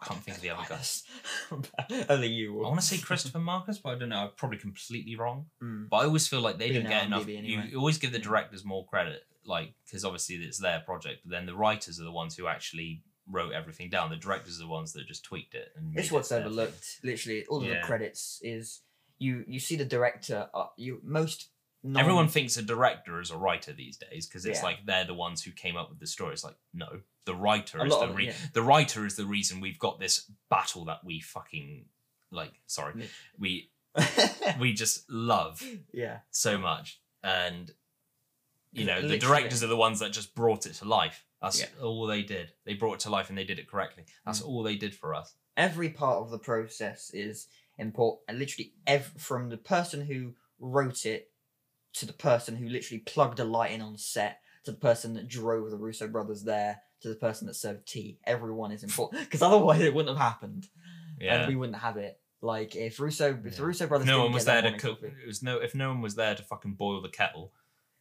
I 0.00 0.06
can't 0.06 0.20
think 0.22 0.36
of 0.36 0.42
the 0.42 0.50
other 0.50 0.62
guy. 0.68 0.78
guy. 1.88 2.04
Only 2.14 2.28
you. 2.28 2.64
I 2.64 2.68
want 2.68 2.80
to 2.80 2.86
say 2.86 2.98
Christopher 2.98 3.38
Markus, 3.38 3.78
but 3.78 3.90
I 3.90 3.98
don't 3.98 4.08
know. 4.10 4.18
I'm 4.18 4.30
probably 4.36 4.58
completely 4.58 5.16
wrong. 5.16 5.46
Mm. 5.62 5.88
But 5.88 5.96
I 5.98 6.04
always 6.04 6.28
feel 6.28 6.40
like 6.42 6.58
they 6.58 6.68
didn't 6.68 6.90
get 6.90 7.06
enough. 7.06 7.22
Anyway. 7.22 7.68
You 7.70 7.78
always 7.78 7.98
give 7.98 8.12
the 8.12 8.18
directors 8.18 8.64
more 8.64 8.84
credit, 8.86 9.22
like 9.46 9.72
because 9.84 10.04
obviously 10.04 10.36
it's 10.36 10.58
their 10.58 10.80
project. 10.80 11.20
But 11.24 11.30
then 11.32 11.46
the 11.46 11.54
writers 11.56 11.98
are 11.98 12.04
the 12.04 12.12
ones 12.12 12.36
who 12.36 12.46
actually 12.46 13.02
wrote 13.30 13.52
everything 13.52 13.90
down. 13.90 14.10
The 14.10 14.16
directors 14.16 14.58
are 14.58 14.64
the 14.64 14.68
ones 14.68 14.92
that 14.92 15.06
just 15.06 15.24
tweaked 15.24 15.54
it. 15.54 15.68
And 15.76 15.96
It's 15.98 16.10
what's 16.12 16.30
it 16.32 16.36
overlooked. 16.36 17.00
Literally, 17.02 17.44
all 17.46 17.62
of 17.62 17.68
the 17.68 17.80
credits 17.82 18.40
is 18.42 18.82
you. 19.18 19.44
You 19.46 19.58
see 19.60 19.76
the 19.76 19.84
director. 19.84 20.48
Uh, 20.54 20.66
you 20.76 21.00
most. 21.02 21.50
Non- 21.82 22.00
Everyone 22.00 22.26
thinks 22.26 22.56
a 22.56 22.62
director 22.62 23.20
is 23.20 23.30
a 23.30 23.36
writer 23.36 23.72
these 23.72 23.96
days 23.96 24.26
because 24.26 24.44
it's 24.44 24.58
Yeah. 24.58 24.64
like 24.64 24.78
they're 24.86 25.04
the 25.04 25.14
ones 25.14 25.42
who 25.42 25.52
came 25.52 25.76
up 25.76 25.88
with 25.88 26.00
the 26.00 26.06
story. 26.06 26.32
It's 26.32 26.42
like 26.42 26.56
no, 26.74 27.00
the 27.26 27.34
writer 27.34 27.78
A 27.78 27.84
is 27.84 27.90
the 27.92 27.98
of 28.00 28.18
it, 28.18 28.24
yeah. 28.24 28.32
the 28.54 28.62
writer 28.62 29.06
is 29.06 29.14
the 29.14 29.26
reason 29.26 29.60
we've 29.60 29.78
got 29.78 30.00
this 30.00 30.28
battle 30.50 30.84
that 30.86 31.04
we 31.04 31.20
fucking 31.20 31.84
like. 32.32 32.54
Sorry, 32.66 33.08
we 33.38 33.70
we 34.60 34.72
just 34.72 35.08
love 35.10 35.62
yeah. 35.92 36.18
so 36.30 36.58
much, 36.58 37.00
and 37.22 37.70
you 38.72 38.84
know 38.84 39.06
the 39.06 39.18
directors 39.18 39.62
are 39.62 39.68
the 39.68 39.76
ones 39.76 40.00
that 40.00 40.12
just 40.12 40.34
brought 40.34 40.66
it 40.66 40.74
to 40.74 40.84
life. 40.86 41.24
That's 41.46 41.60
Yeah. 41.60 41.82
all 41.82 42.06
they 42.06 42.22
did. 42.22 42.52
They 42.64 42.74
brought 42.74 42.94
it 42.94 43.00
to 43.00 43.10
life 43.10 43.28
and 43.28 43.38
they 43.38 43.44
did 43.44 43.58
it 43.58 43.68
correctly. 43.68 44.04
That's 44.24 44.40
Mm. 44.42 44.46
all 44.48 44.62
they 44.62 44.76
did 44.76 44.94
for 44.94 45.14
us. 45.14 45.34
Every 45.56 45.88
part 45.90 46.18
of 46.22 46.30
the 46.30 46.38
process 46.38 47.10
is 47.14 47.48
important. 47.78 48.24
And 48.28 48.38
literally, 48.38 48.72
ev- 48.86 49.12
from 49.18 49.48
the 49.48 49.56
person 49.56 50.02
who 50.06 50.34
wrote 50.58 51.06
it 51.06 51.30
to 51.94 52.06
the 52.06 52.12
person 52.12 52.56
who 52.56 52.68
literally 52.68 52.98
plugged 53.00 53.38
a 53.40 53.44
light 53.44 53.70
in 53.72 53.80
on 53.80 53.96
set 53.96 54.40
to 54.64 54.70
the 54.72 54.76
person 54.78 55.14
that 55.14 55.28
drove 55.28 55.70
the 55.70 55.78
Russo 55.78 56.06
brothers 56.08 56.42
there 56.44 56.82
to 57.00 57.08
the 57.08 57.14
person 57.14 57.46
that 57.46 57.54
served 57.54 57.86
tea. 57.86 58.18
Everyone 58.24 58.72
is 58.72 58.82
important 58.82 59.24
because 59.24 59.42
otherwise 59.42 59.80
it 59.80 59.94
wouldn't 59.94 60.16
have 60.18 60.26
happened. 60.32 60.68
Yeah. 61.18 61.40
and 61.40 61.48
we 61.48 61.56
wouldn't 61.56 61.78
have 61.78 61.96
it. 61.96 62.20
Like 62.42 62.76
if 62.76 63.00
Russo, 63.00 63.40
if 63.42 63.56
the 63.56 63.64
Russo 63.64 63.86
brothers, 63.86 64.06
no 64.06 64.14
didn't 64.18 64.24
one 64.24 64.32
was 64.34 64.44
there 64.44 64.60
to 64.60 64.76
cook, 64.76 65.00
coffee- 65.00 65.14
it 65.22 65.26
was 65.26 65.42
no. 65.42 65.56
If 65.58 65.74
no 65.74 65.88
one 65.88 66.02
was 66.02 66.14
there 66.16 66.34
to 66.34 66.42
fucking 66.42 66.74
boil 66.74 67.00
the 67.00 67.08
kettle, 67.08 67.54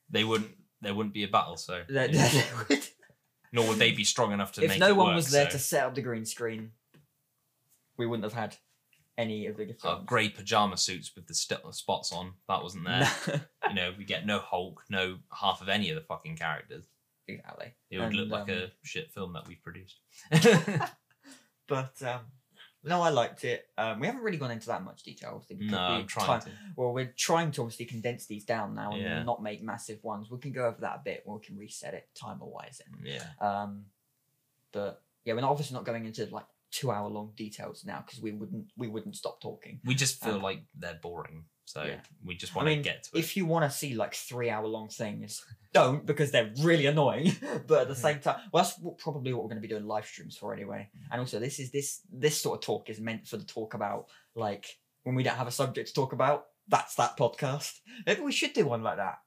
they 0.09 0.25
wouldn't. 0.25 0.51
There 0.81 0.94
wouldn't 0.94 1.13
be 1.13 1.24
a 1.24 1.27
battle. 1.30 1.56
So 1.56 1.83
yeah. 1.89 2.07
would- 2.69 2.89
nor 3.56 3.68
would 3.69 3.80
they 3.80 3.92
be 3.92 4.04
strong 4.04 4.31
enough 4.34 4.52
to 4.54 4.62
make 4.62 4.69
it. 4.69 4.74
if 4.75 4.80
make 4.80 4.88
no 4.88 4.94
it 4.94 4.98
one 4.98 5.07
work, 5.07 5.16
was 5.16 5.31
there 5.31 5.46
so- 5.46 5.52
to 5.57 5.60
set 5.60 5.84
up 5.86 5.96
the 5.96 6.02
green 6.02 6.25
screen, 6.25 6.72
we 7.98 8.06
wouldn't 8.06 8.24
have 8.24 8.34
had 8.34 8.56
any 9.18 9.48
of 9.48 9.56
the 9.56 9.74
uh, 9.84 10.00
grey 10.02 10.28
pajama 10.28 10.75
suits 10.75 11.16
with 11.16 11.25
the 11.28 11.34
st- 11.34 11.74
spots 11.74 12.12
on. 12.12 12.34
That 12.50 12.62
wasn't 12.62 12.84
there. 12.86 13.10
you 13.69 13.74
know, 13.74 13.94
we 13.98 14.04
get 14.04 14.25
no 14.25 14.40
Hulk, 14.40 14.84
no 14.90 15.19
half 15.34 15.62
of 15.62 15.69
any 15.69 15.90
of 15.90 15.96
the 15.96 16.02
fucking 16.02 16.36
characters. 16.36 16.84
exactly. 17.28 17.74
It 17.90 17.98
would 18.00 18.07
And, 18.07 18.16
look 18.16 18.30
like 18.30 18.50
um, 18.52 18.63
a 18.63 18.72
shit 18.84 19.10
film 19.12 19.31
that 19.34 19.48
we've 19.48 19.63
produced. 19.63 20.00
But 21.68 22.00
um, 22.04 22.19
no, 22.86 23.02
I 23.02 23.10
liked 23.10 23.44
it. 23.44 23.68
Um, 23.78 24.00
we 24.00 24.08
haven't 24.08 24.22
really 24.22 24.38
gone 24.38 24.52
into 24.52 24.68
that 24.68 24.84
much 24.84 25.04
detail. 25.04 25.32
Obviously, 25.34 25.56
because 25.58 25.72
no, 25.72 25.78
I'm 25.80 26.08
trying 26.08 26.26
time- 26.28 26.42
to. 26.42 26.50
Well, 26.76 26.94
we're 26.94 27.14
trying 27.18 27.52
to 27.52 27.62
obviously 27.62 27.86
condense 27.86 28.26
these 28.26 28.46
down 28.46 28.76
now 28.76 28.92
and 28.94 29.02
Yeah. 29.02 29.24
not 29.24 29.42
make 29.42 29.62
massive 29.64 30.04
ones. 30.04 30.30
We 30.30 30.38
can 30.40 30.52
go 30.52 30.66
over 30.68 30.82
that 30.82 30.96
a 30.98 31.02
bit. 31.04 31.24
Or 31.26 31.38
we 31.40 31.46
can 31.46 31.58
reset 31.58 31.94
it 31.94 32.10
timer 32.16 32.46
wise. 32.46 32.82
Yeah. 33.04 33.24
Um, 33.42 33.86
but 34.72 35.02
yeah, 35.24 35.34
we're 35.34 35.42
not 35.42 35.52
obviously 35.52 35.74
not 35.76 35.86
going 35.86 36.06
into 36.06 36.26
like 36.28 36.46
two 36.80 36.89
hour 36.92 37.07
long 37.18 37.30
details 37.44 37.77
now 37.86 38.00
because 38.06 38.19
we 38.25 38.31
wouldn't 38.39 38.66
we 38.81 38.88
wouldn't 38.94 39.16
stop 39.16 39.36
talking. 39.42 39.80
We 39.86 39.95
just 39.95 40.16
feel 40.24 40.36
Um, 40.36 40.42
like 40.50 40.62
they're 40.81 41.00
boring. 41.01 41.45
So 41.68 41.83
yeah. 41.83 42.01
we 42.24 42.36
just 42.36 42.54
I 42.54 42.57
want 42.57 42.68
to 42.69 42.75
get 42.89 42.98
to 43.06 43.10
it. 43.18 43.19
If 43.24 43.36
you 43.38 43.44
want 43.54 43.63
to 43.66 43.75
see 43.75 43.95
like 43.95 44.13
three 44.13 44.50
hour 44.54 44.68
long 44.68 44.88
things, 44.89 45.44
don't 45.74 46.06
because 46.06 46.30
they're 46.31 46.51
really 46.69 46.86
annoying. 46.86 47.31
but 47.68 47.77
at 47.83 47.88
the 47.88 47.95
Mhm. 47.95 48.06
same 48.07 48.19
time, 48.19 48.39
well, 48.51 48.63
that's 48.63 48.77
what- 48.80 48.98
probably 49.06 49.31
what 49.33 49.42
we're 49.44 49.50
going 49.54 49.62
to 49.63 49.68
be 49.68 49.74
doing 49.75 49.88
live 49.88 50.06
streams 50.06 50.38
for 50.38 50.54
anyway. 50.54 50.81
And 51.11 51.19
also, 51.21 51.40
this 51.40 51.59
is 51.59 51.71
this 51.71 52.02
this 52.11 52.40
sort 52.42 52.59
of 52.59 52.66
talk 52.66 52.90
is 52.90 53.00
meant 53.00 53.28
for 53.28 53.38
the 53.38 53.45
talk 53.57 53.73
about 53.73 54.02
like 54.35 54.66
when 55.04 55.16
we 55.16 55.23
don't 55.23 55.38
have 55.38 55.47
a 55.47 55.52
subject 55.61 55.88
to 55.90 55.94
talk 55.94 56.14
about. 56.14 56.45
That's 56.68 56.95
that 56.95 57.18
podcast. 57.18 57.73
Maybe 58.06 58.21
we 58.21 58.31
should 58.31 58.54
do 58.54 58.66
one 58.68 58.83
like 58.83 58.97
that. 58.97 59.18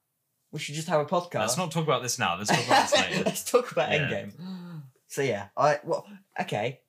We 0.52 0.58
should 0.60 0.74
just 0.76 0.88
have 0.88 1.00
a 1.00 1.06
podcast. 1.06 1.40
Let's 1.46 1.56
not 1.56 1.70
talk 1.72 1.84
about 1.84 2.02
this 2.02 2.18
now. 2.18 2.36
Let's 2.38 2.50
talk 2.50 2.66
about 2.66 2.90
this 2.90 3.00
later. 3.02 3.24
Let's 3.24 3.44
talk 3.50 3.72
about 3.72 3.90
Yeah. 3.90 3.98
Endgame. 4.08 4.32
So 5.08 5.22
yeah, 5.22 5.48
I 5.56 5.80
well 5.84 6.06
okay. 6.40 6.80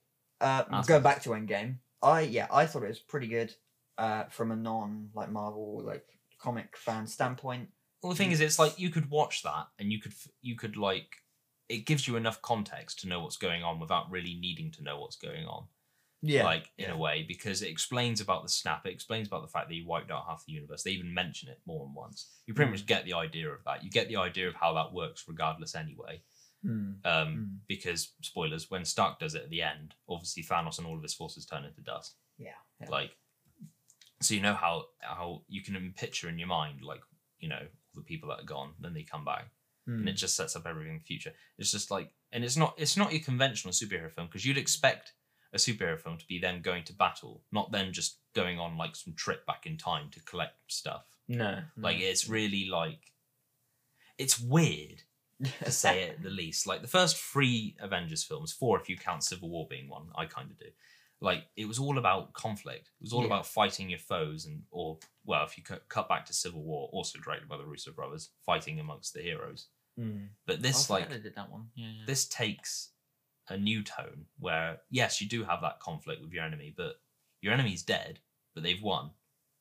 Uh, 0.41 0.63
Ask 0.71 0.87
going 0.87 1.03
back 1.03 1.21
to 1.23 1.29
Endgame, 1.29 1.77
I 2.01 2.21
yeah 2.21 2.47
I 2.51 2.65
thought 2.65 2.83
it 2.83 2.89
was 2.89 2.99
pretty 2.99 3.27
good. 3.27 3.53
Uh, 3.97 4.23
from 4.29 4.51
a 4.51 4.55
non 4.55 5.09
like 5.13 5.29
Marvel 5.29 5.83
like 5.85 6.05
comic 6.39 6.77
fan 6.77 7.05
standpoint. 7.05 7.67
Well, 8.01 8.11
the 8.13 8.17
thing 8.17 8.31
is, 8.31 8.39
it's 8.39 8.57
like 8.57 8.79
you 8.79 8.89
could 8.89 9.09
watch 9.09 9.43
that 9.43 9.67
and 9.77 9.91
you 9.91 9.99
could 9.99 10.13
you 10.41 10.55
could 10.55 10.77
like 10.77 11.17
it 11.67 11.85
gives 11.85 12.07
you 12.07 12.15
enough 12.15 12.41
context 12.41 12.99
to 12.99 13.07
know 13.07 13.19
what's 13.19 13.37
going 13.37 13.61
on 13.63 13.79
without 13.79 14.09
really 14.09 14.35
needing 14.39 14.71
to 14.71 14.83
know 14.83 14.99
what's 14.99 15.17
going 15.17 15.45
on. 15.45 15.65
Yeah, 16.21 16.43
like 16.43 16.69
in 16.77 16.85
yeah. 16.89 16.93
a 16.93 16.97
way 16.97 17.23
because 17.27 17.61
it 17.61 17.69
explains 17.69 18.19
about 18.19 18.43
the 18.43 18.49
snap. 18.49 18.85
It 18.85 18.91
explains 18.93 19.27
about 19.27 19.41
the 19.41 19.47
fact 19.47 19.67
that 19.69 19.73
he 19.73 19.83
wiped 19.85 20.11
out 20.11 20.25
half 20.27 20.45
the 20.45 20.51
universe. 20.53 20.83
They 20.83 20.91
even 20.91 21.13
mention 21.13 21.47
it 21.49 21.59
more 21.65 21.85
than 21.85 21.93
once. 21.93 22.27
You 22.45 22.53
pretty 22.53 22.69
Mm. 22.69 22.73
much 22.73 22.85
get 22.85 23.05
the 23.05 23.13
idea 23.13 23.49
of 23.49 23.63
that. 23.65 23.83
You 23.83 23.89
get 23.89 24.09
the 24.09 24.17
idea 24.17 24.47
of 24.49 24.55
how 24.55 24.73
that 24.73 24.91
works, 24.93 25.25
regardless 25.29 25.75
anyway. 25.75 26.21
Hmm, 26.63 26.91
Um, 27.05 27.27
hmm. 27.33 27.43
Because 27.67 28.11
spoilers, 28.21 28.69
when 28.69 28.83
Stark 28.85 29.19
does 29.19 29.33
it 29.35 29.43
at 29.43 29.49
the 29.49 29.61
end, 29.61 29.95
obviously 30.09 30.43
Thanos 30.43 30.77
and 30.77 30.85
all 30.87 30.97
of 30.97 31.03
his 31.03 31.13
forces 31.13 31.45
turn 31.45 31.63
into 31.65 31.81
dust. 31.81 32.15
Yeah, 32.37 32.49
yeah. 32.81 32.89
Like, 32.89 33.11
so 34.21 34.33
you 34.33 34.41
know 34.41 34.53
how 34.53 34.85
how 34.99 35.43
you 35.47 35.61
can 35.63 35.93
picture 35.95 36.27
in 36.27 36.37
your 36.37 36.47
mind 36.49 36.81
like 36.83 37.01
you 37.39 37.47
know 37.47 37.65
the 37.95 38.01
people 38.01 38.29
that 38.29 38.41
are 38.41 38.45
gone, 38.45 38.71
then 38.79 38.93
they 38.93 39.03
come 39.03 39.23
back, 39.25 39.45
Hmm. 39.85 39.99
and 39.99 40.09
it 40.09 40.13
just 40.13 40.35
sets 40.35 40.55
up 40.55 40.65
everything 40.67 40.91
in 40.93 40.97
the 40.99 41.03
future. 41.05 41.33
It's 41.57 41.71
just 41.71 41.89
like, 41.91 42.11
and 42.33 42.43
it's 42.43 42.57
not 42.57 42.73
it's 42.77 42.97
not 42.97 43.11
your 43.13 43.21
conventional 43.23 43.73
superhero 43.73 44.11
film 44.11 44.27
because 44.27 44.45
you'd 44.45 44.57
expect 44.57 45.13
a 45.53 45.57
superhero 45.57 45.97
film 45.99 46.17
to 46.17 46.27
be 46.27 46.37
them 46.39 46.61
going 46.61 46.83
to 46.83 46.93
battle, 46.93 47.41
not 47.51 47.71
them 47.71 47.91
just 47.93 48.17
going 48.35 48.59
on 48.59 48.77
like 48.77 48.95
some 48.95 49.13
trip 49.15 49.45
back 49.45 49.65
in 49.65 49.77
time 49.77 50.09
to 50.11 50.19
collect 50.23 50.55
stuff. 50.67 51.05
no, 51.29 51.63
Like 51.77 51.99
it's 51.99 52.27
really 52.27 52.67
like 52.67 53.13
it's 54.17 54.39
weird 54.39 55.03
to 55.63 55.71
say 55.71 56.03
it 56.03 56.21
the 56.21 56.29
least. 56.29 56.67
Like 56.67 56.81
the 56.81 56.87
first 56.87 57.17
three 57.17 57.75
Avengers 57.79 58.23
films, 58.23 58.51
four 58.51 58.79
if 58.79 58.89
you 58.89 58.97
count 58.97 59.23
Civil 59.23 59.49
War 59.49 59.67
being 59.69 59.89
one, 59.89 60.07
I 60.15 60.25
kind 60.25 60.49
of 60.51 60.57
do. 60.57 60.65
Like 61.21 61.43
it 61.57 61.67
was 61.67 61.79
all 61.79 61.97
about 61.97 62.33
conflict. 62.33 62.91
It 62.99 63.03
was 63.03 63.13
all 63.13 63.21
Yeah. 63.21 63.27
about 63.27 63.45
fighting 63.45 63.89
your 63.89 63.99
foes, 63.99 64.45
and 64.45 64.63
or 64.71 64.99
well, 65.25 65.43
if 65.45 65.57
you 65.57 65.63
cut, 65.63 65.87
cut 65.89 66.07
back 66.07 66.25
to 66.27 66.33
Civil 66.33 66.63
War, 66.63 66.89
also 66.93 67.19
directed 67.19 67.49
by 67.49 67.57
the 67.57 67.65
Russo 67.65 67.91
brothers, 67.91 68.29
fighting 68.45 68.79
amongst 68.79 69.13
the 69.13 69.21
heroes. 69.21 69.67
Hmm. 69.97 70.27
But 70.45 70.61
this 70.61 70.89
I 70.89 70.93
like 70.93 71.09
they 71.09 71.17
did 71.19 71.35
that 71.35 71.51
one. 71.51 71.69
Yeah, 71.75 71.87
yeah. 71.87 72.03
this 72.05 72.25
takes 72.27 72.91
a 73.49 73.57
new 73.57 73.83
tone 73.83 74.25
where 74.39 74.79
yes, 74.89 75.19
you 75.19 75.27
do 75.27 75.43
have 75.43 75.61
that 75.61 75.79
conflict 75.79 76.21
with 76.21 76.31
your 76.31 76.43
enemy, 76.43 76.73
but 76.75 77.01
your 77.41 77.53
enemy's 77.53 77.83
dead, 77.83 78.19
but 78.53 78.63
they've 78.63 78.81
won. 78.81 79.11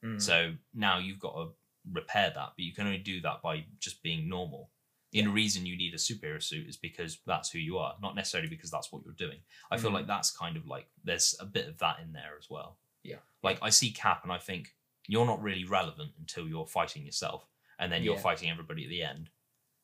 Mm. 0.05 0.21
So 0.21 0.53
now 0.75 0.99
you've 0.99 1.19
got 1.19 1.35
to 1.35 1.49
repair 1.93 2.31
that, 2.35 2.53
but 2.57 2.65
you 2.65 2.73
can 2.73 2.87
only 2.87 2.99
do 2.99 3.21
that 3.23 3.43
by 3.43 3.65
just 3.81 4.03
being 4.03 4.29
normal. 4.29 4.71
The 5.13 5.21
only 5.21 5.33
reason 5.33 5.65
you 5.65 5.77
need 5.77 5.95
a 5.95 5.97
superhero 5.97 6.43
suit 6.43 6.69
is 6.69 6.77
because 6.77 7.19
that's 7.27 7.51
who 7.51 7.59
you 7.59 7.79
are, 7.79 7.97
not 8.03 8.15
necessarily 8.15 8.49
because 8.51 8.71
that's 8.71 8.93
what 8.93 9.03
you're 9.05 9.15
doing. 9.15 9.39
I 9.71 9.79
feel 9.79 9.91
Mm. 9.91 9.95
like 9.95 10.07
that's 10.07 10.31
kind 10.31 10.57
of 10.57 10.67
like 10.67 10.87
there's 11.03 11.35
a 11.41 11.47
bit 11.47 11.67
of 11.69 11.79
that 11.79 12.01
in 12.01 12.13
there 12.13 12.37
as 12.39 12.51
well. 12.51 12.79
Yeah. 13.03 13.21
Like 13.43 13.59
I 13.63 13.71
see 13.71 13.91
Cap 13.91 14.23
and 14.25 14.33
I 14.33 14.39
think 14.39 14.75
you're 15.07 15.25
not 15.25 15.41
really 15.43 15.65
relevant 15.65 16.13
until 16.19 16.47
you're 16.47 16.67
fighting 16.67 17.07
yourself, 17.07 17.49
and 17.79 17.91
then 17.91 18.03
you're 18.03 18.17
Yeah. 18.17 18.21
fighting 18.21 18.51
everybody 18.51 18.85
at 18.85 18.91
the 18.91 19.03
end, 19.03 19.31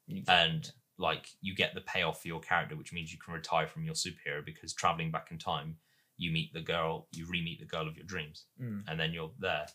You- 0.06 0.24
and 0.28 0.70
like 0.98 1.30
you 1.40 1.54
get 1.54 1.74
the 1.74 1.80
payoff 1.80 2.20
for 2.20 2.28
your 2.28 2.40
character, 2.40 2.76
which 2.76 2.92
means 2.92 3.10
you 3.10 3.18
can 3.18 3.32
retire 3.34 3.66
from 3.66 3.84
your 3.84 3.94
superhero 3.94 4.44
because 4.44 4.74
traveling 4.74 5.10
back 5.10 5.30
in 5.30 5.38
time, 5.38 5.80
you 6.18 6.30
meet 6.30 6.52
the 6.52 6.60
girl, 6.60 7.08
you 7.12 7.26
re-meet 7.26 7.58
the 7.58 7.64
girl 7.66 7.88
of 7.88 7.96
your 7.96 8.04
dreams, 8.06 8.46
Mm. 8.60 8.84
and 8.86 9.00
then 9.00 9.12
you're 9.14 9.34
there. 9.38 9.66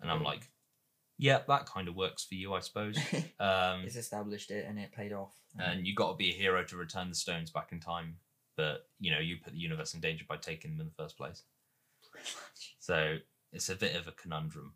And 0.00 0.10
I'm 0.10 0.22
like, 0.22 0.50
yeah, 1.20 1.40
that 1.48 1.66
kind 1.66 1.86
of 1.86 1.94
works 1.94 2.24
for 2.24 2.34
you, 2.34 2.54
I 2.54 2.60
suppose. 2.60 2.96
Um, 3.38 3.84
it's 3.84 3.96
established 3.96 4.50
it 4.50 4.66
and 4.68 4.78
it 4.78 4.92
paid 4.92 5.12
off. 5.12 5.34
and 5.58 5.86
you 5.86 5.94
got 5.94 6.10
to 6.10 6.16
be 6.16 6.30
a 6.30 6.34
hero 6.34 6.62
to 6.64 6.76
return 6.76 7.08
the 7.08 7.14
stones 7.14 7.50
back 7.50 7.72
in 7.72 7.80
time. 7.80 8.16
But 8.56 8.86
you 8.98 9.10
know, 9.10 9.18
you 9.18 9.36
put 9.42 9.54
the 9.54 9.58
universe 9.58 9.94
in 9.94 10.00
danger 10.00 10.24
by 10.28 10.36
taking 10.36 10.72
them 10.72 10.80
in 10.80 10.86
the 10.86 11.02
first 11.02 11.16
place. 11.16 11.42
So 12.80 13.18
it's 13.52 13.68
a 13.68 13.76
bit 13.76 13.94
of 13.94 14.08
a 14.08 14.12
conundrum. 14.12 14.72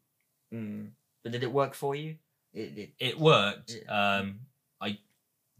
Mm. 0.52 0.90
But 1.22 1.32
did 1.32 1.42
it 1.42 1.52
work 1.52 1.74
for 1.74 1.94
you? 1.94 2.16
It, 2.52 2.78
it 2.78 2.90
It 2.98 3.18
worked. 3.18 3.74
Yeah. 3.86 4.18
Um, 4.18 4.40
I 4.80 4.98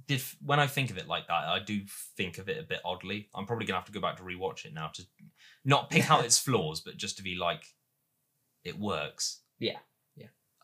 did 0.07 0.23
when 0.45 0.61
I 0.61 0.67
think 0.67 0.91
of 0.91 0.99
it 0.99 1.09
like 1.09 1.26
that. 1.29 1.45
I 1.49 1.59
do 1.59 1.81
think 2.17 2.38
of 2.38 2.49
it 2.49 2.59
a 2.59 2.62
bit 2.62 2.81
oddly. 2.85 3.29
I'm 3.35 3.47
probably 3.47 3.67
gonna 3.67 3.79
have 3.79 3.87
to 3.87 3.93
go 3.93 4.00
back 4.00 4.17
to 4.19 4.23
rewatch 4.23 4.64
it 4.67 4.75
now 4.75 4.88
to 4.95 5.03
not 5.64 5.91
pick 5.91 6.11
out 6.11 6.25
its 6.29 6.38
flaws, 6.38 6.81
but 6.81 6.97
just 6.97 7.17
to 7.17 7.23
be 7.23 7.35
like, 7.35 7.64
it 8.62 8.79
works. 8.79 9.41
Yeah. 9.59 9.79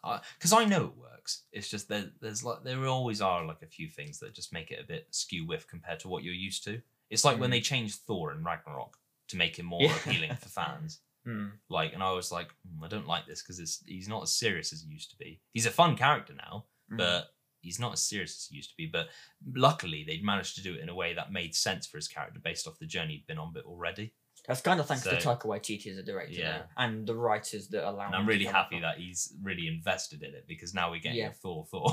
Because 0.02 0.52
I 0.52 0.64
know 0.64 0.84
it 0.86 0.96
works. 0.96 1.44
It's 1.52 1.68
just 1.68 1.88
there, 1.88 2.10
there's 2.20 2.42
like 2.44 2.62
there 2.64 2.86
always 2.86 3.20
are 3.20 3.44
like 3.44 3.62
a 3.62 3.66
few 3.66 3.88
things 3.88 4.18
that 4.20 4.34
just 4.34 4.52
make 4.52 4.70
it 4.70 4.80
a 4.82 4.86
bit 4.86 5.06
skew 5.10 5.46
whiff 5.46 5.66
compared 5.66 6.00
to 6.00 6.08
what 6.08 6.22
you're 6.24 6.34
used 6.34 6.64
to. 6.64 6.80
It's 7.10 7.24
like 7.24 7.38
when 7.38 7.50
Mm. 7.50 7.52
they 7.54 7.60
changed 7.60 8.00
Thor 8.06 8.32
in 8.32 8.42
Ragnarok 8.44 8.96
to 9.28 9.36
make 9.36 9.58
him 9.58 9.66
more 9.66 9.82
Yeah. 9.82 9.96
appealing 9.96 10.34
for 10.36 10.48
fans. 10.60 11.00
mm. 11.26 11.52
Like, 11.68 11.92
and 11.92 12.02
I 12.02 12.12
was 12.12 12.32
like, 12.32 12.48
"Hmm, 12.66 12.82
I 12.82 12.88
don't 12.88 13.06
like 13.06 13.26
this 13.26 13.42
because 13.42 13.82
he's 13.86 14.08
not 14.08 14.22
as 14.22 14.32
serious 14.32 14.72
as 14.72 14.82
he 14.82 14.88
used 14.90 15.10
to 15.10 15.16
be. 15.16 15.40
He's 15.52 15.66
a 15.66 15.70
fun 15.70 15.96
character 15.96 16.32
now, 16.34 16.66
Mm. 16.90 16.96
but 16.98 17.34
he's 17.60 17.78
not 17.78 17.92
as 17.92 18.02
serious 18.02 18.36
as 18.36 18.46
he 18.48 18.56
used 18.56 18.70
to 18.70 18.76
be. 18.76 18.86
But 18.86 19.10
luckily, 19.54 20.02
they'd 20.04 20.24
managed 20.24 20.54
to 20.56 20.62
do 20.62 20.74
it 20.74 20.80
in 20.80 20.88
a 20.88 20.94
way 20.94 21.12
that 21.14 21.30
made 21.30 21.54
sense 21.54 21.86
for 21.86 21.98
his 21.98 22.08
character 22.08 22.40
based 22.40 22.66
off 22.66 22.78
the 22.78 22.86
journey 22.86 23.16
he'd 23.16 23.26
been 23.26 23.38
on 23.38 23.52
bit 23.52 23.64
already. 23.66 24.14
That's 24.48 24.60
kind 24.62 24.80
of 24.80 24.86
thanks 24.86 25.04
to 25.04 25.20
So- 25.20 25.34
Taika 25.36 25.42
Waititi 25.46 25.86
as 25.88 25.98
a 25.98 26.02
director, 26.02 26.32
Yeah. 26.32 26.62
and 26.76 27.06
the 27.06 27.14
writers 27.14 27.68
that 27.68 27.88
allow. 27.88 28.06
And 28.06 28.14
I'm 28.16 28.26
really 28.26 28.46
happy 28.46 28.76
up- 28.76 28.82
that 28.82 28.98
he's 28.98 29.34
really 29.42 29.68
invested 29.68 30.22
in 30.22 30.34
it 30.34 30.46
because 30.48 30.74
now 30.74 30.90
we're 30.90 31.00
getting 31.00 31.18
Yeah. 31.18 31.28
a 31.28 31.32
Thor 31.32 31.66
Thor. 31.70 31.88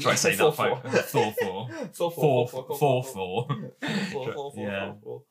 Try 0.00 0.12
to 0.12 0.16
say 0.16 0.34
that 0.36 0.54
five- 0.54 0.80
four. 0.82 0.90
Thor 1.02 1.32
Thor. 1.32 1.68
Thor 1.92 2.10
Four 2.12 2.48
four, 2.48 2.48
Four 2.48 2.78
four, 2.78 3.04
Four. 3.04 3.04
four, 3.04 3.04
four, 3.04 4.32
four, 4.32 4.32
four, 4.32 4.52
Yeah. 4.56 4.92
four, 4.92 5.00
four. 5.02 5.22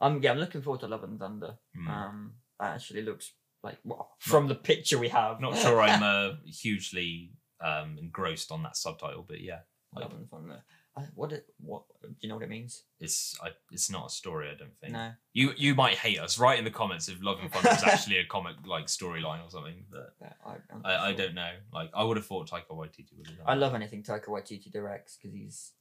Um, 0.00 0.22
yeah, 0.22 0.30
I'm 0.30 0.38
looking 0.38 0.62
forward 0.62 0.80
to 0.80 0.88
Love 0.88 1.02
and 1.04 1.18
Thunder. 1.18 1.58
Hmm. 1.74 1.88
Um, 1.88 2.34
that 2.60 2.74
actually 2.76 3.02
looks 3.02 3.32
like 3.64 3.78
well, 3.84 4.14
from 4.20 4.46
the 4.46 4.54
picture 4.54 4.98
we 4.98 5.08
have. 5.08 5.40
Not 5.40 5.56
sure 5.56 5.80
I'm 5.80 6.02
uh, 6.02 6.36
hugely 6.46 7.32
um, 7.60 7.98
engrossed 7.98 8.52
on 8.52 8.62
that 8.62 8.76
subtitle, 8.76 9.24
but 9.28 9.40
yeah, 9.40 9.60
like, 9.92 10.04
Love 10.04 10.14
and 10.14 10.30
Thunder. 10.30 10.64
I, 10.98 11.04
what? 11.14 11.32
It, 11.32 11.46
what? 11.60 11.82
Do 12.02 12.08
you 12.20 12.28
know 12.28 12.36
what 12.36 12.44
it 12.44 12.50
means? 12.50 12.84
it's 13.00 13.38
I, 13.42 13.50
it's 13.70 13.90
not 13.90 14.06
a 14.06 14.10
story. 14.10 14.48
I 14.48 14.54
don't 14.54 14.76
think. 14.80 14.92
No. 14.92 15.12
You 15.32 15.52
you 15.56 15.74
might 15.74 15.96
hate 15.96 16.18
us. 16.18 16.38
Write 16.38 16.58
in 16.58 16.64
the 16.64 16.70
comments 16.70 17.08
if 17.08 17.22
Love 17.22 17.38
and 17.40 17.52
Thunder 17.52 17.70
is 17.70 17.84
actually 17.84 18.18
a 18.18 18.24
comic 18.26 18.56
like 18.66 18.86
storyline 18.86 19.44
or 19.46 19.50
something. 19.50 19.84
But 19.90 20.14
Yeah, 20.20 20.32
I, 20.44 20.50
I'm 20.72 20.82
not 20.82 20.90
I, 20.90 21.08
I 21.08 21.12
don't 21.12 21.34
know. 21.34 21.50
Like 21.72 21.90
I 21.94 22.04
would 22.04 22.16
have 22.16 22.26
thought 22.26 22.50
Taika 22.50 22.70
Waititi 22.70 23.16
would 23.16 23.26
have 23.28 23.36
done. 23.38 23.46
I 23.46 23.54
love 23.54 23.74
anything 23.74 24.02
Taika 24.02 24.26
Waititi 24.26 24.70
directs 24.72 25.16
because 25.16 25.34
he's 25.34 25.72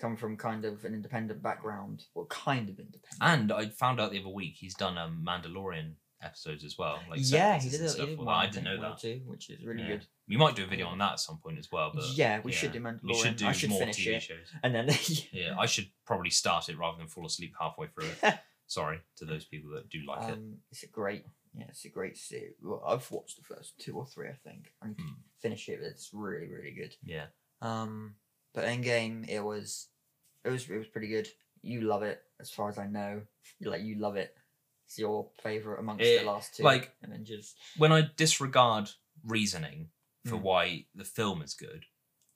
come 0.00 0.16
from 0.16 0.36
kind 0.36 0.64
of 0.64 0.84
an 0.84 0.94
independent 0.94 1.42
background. 1.42 2.04
Well, 2.14 2.26
kind 2.26 2.68
of 2.68 2.78
independent. 2.78 3.18
And 3.20 3.52
I 3.52 3.68
found 3.68 4.00
out 4.00 4.10
the 4.10 4.20
other 4.20 4.28
week 4.28 4.54
he's 4.56 4.74
done 4.74 4.98
a 4.98 5.08
Mandalorian 5.08 5.92
episodes 6.24 6.64
as 6.64 6.76
well. 6.78 7.00
Like 7.10 7.20
yeah, 7.22 7.58
he 7.58 7.68
did. 7.68 7.80
A, 7.82 7.88
stuff 7.88 8.08
he 8.08 8.16
did 8.16 8.18
one. 8.18 8.28
I 8.28 8.46
didn't 8.46 8.64
know 8.64 8.80
that. 8.80 8.98
two, 8.98 9.20
which 9.26 9.50
is 9.50 9.64
really 9.64 9.82
Yeah. 9.82 9.88
good. 9.88 10.06
We 10.28 10.36
might 10.36 10.56
do 10.56 10.64
a 10.64 10.66
video 10.66 10.86
on 10.86 10.98
that 10.98 11.12
at 11.12 11.20
some 11.20 11.38
point 11.38 11.58
as 11.58 11.70
well. 11.70 11.92
But 11.94 12.04
yeah, 12.16 12.40
we 12.42 12.52
should 12.52 12.72
do 12.72 12.82
We 13.02 13.14
should 13.14 13.36
do 13.36 13.46
I 13.46 13.52
should 13.52 13.70
more 13.70 13.80
finish 13.80 13.98
TV 13.98 14.14
it, 14.16 14.20
shows. 14.22 14.46
and 14.62 14.74
then 14.74 14.88
Yeah, 15.32 15.54
I 15.58 15.66
should 15.66 15.88
probably 16.06 16.30
start 16.30 16.68
it 16.68 16.78
rather 16.78 16.98
than 16.98 17.08
fall 17.08 17.26
asleep 17.26 17.54
halfway 17.60 17.88
through 17.88 18.08
it. 18.22 18.34
Sorry 18.66 19.00
to 19.16 19.24
those 19.26 19.44
people 19.44 19.70
that 19.72 19.90
do 19.90 20.00
like 20.06 20.22
it. 20.28 20.32
um, 20.32 20.54
it's 20.70 20.82
a 20.82 20.86
great, 20.86 21.26
yeah, 21.54 21.66
it's 21.68 21.84
a 21.84 21.90
great 21.90 22.16
series. 22.16 22.54
Well, 22.62 22.82
I've 22.86 23.08
watched 23.10 23.36
the 23.36 23.44
first 23.54 23.78
two 23.78 23.94
or 23.96 24.06
three, 24.06 24.28
I 24.28 24.32
think. 24.42 24.72
I 24.82 24.88
need 24.88 24.96
to 24.96 25.02
Hmm. 25.02 25.12
finish 25.40 25.68
it. 25.68 25.80
It's 25.82 26.10
really, 26.14 26.48
really 26.48 26.70
good. 26.72 26.94
Yeah. 27.04 27.26
Um, 27.60 28.14
but 28.54 28.64
Endgame, 28.64 29.28
it 29.28 29.40
was, 29.40 29.88
it 30.44 30.48
was, 30.48 30.68
it 30.70 30.78
was 30.78 30.86
pretty 30.86 31.08
good. 31.08 31.28
You 31.60 31.82
love 31.82 32.02
it, 32.02 32.22
as 32.40 32.50
far 32.50 32.70
as 32.70 32.78
I 32.78 32.86
know. 32.86 33.22
Like, 33.60 33.82
you 33.82 33.96
love 33.96 34.16
it. 34.16 34.34
It's 34.86 34.98
your 34.98 35.30
favorite 35.42 35.78
amongst 35.80 36.04
It- 36.04 36.20
the 36.20 36.26
last 36.26 36.54
two. 36.56 36.62
like- 36.62 36.94
Avengers. 37.02 37.54
When 37.76 37.92
I 37.92 38.02
disregard 38.02 38.90
reasoning 39.22 39.90
for 40.26 40.36
Mm. 40.36 40.42
why 40.42 40.86
the 40.94 41.04
film 41.04 41.42
is 41.42 41.54
good, 41.54 41.86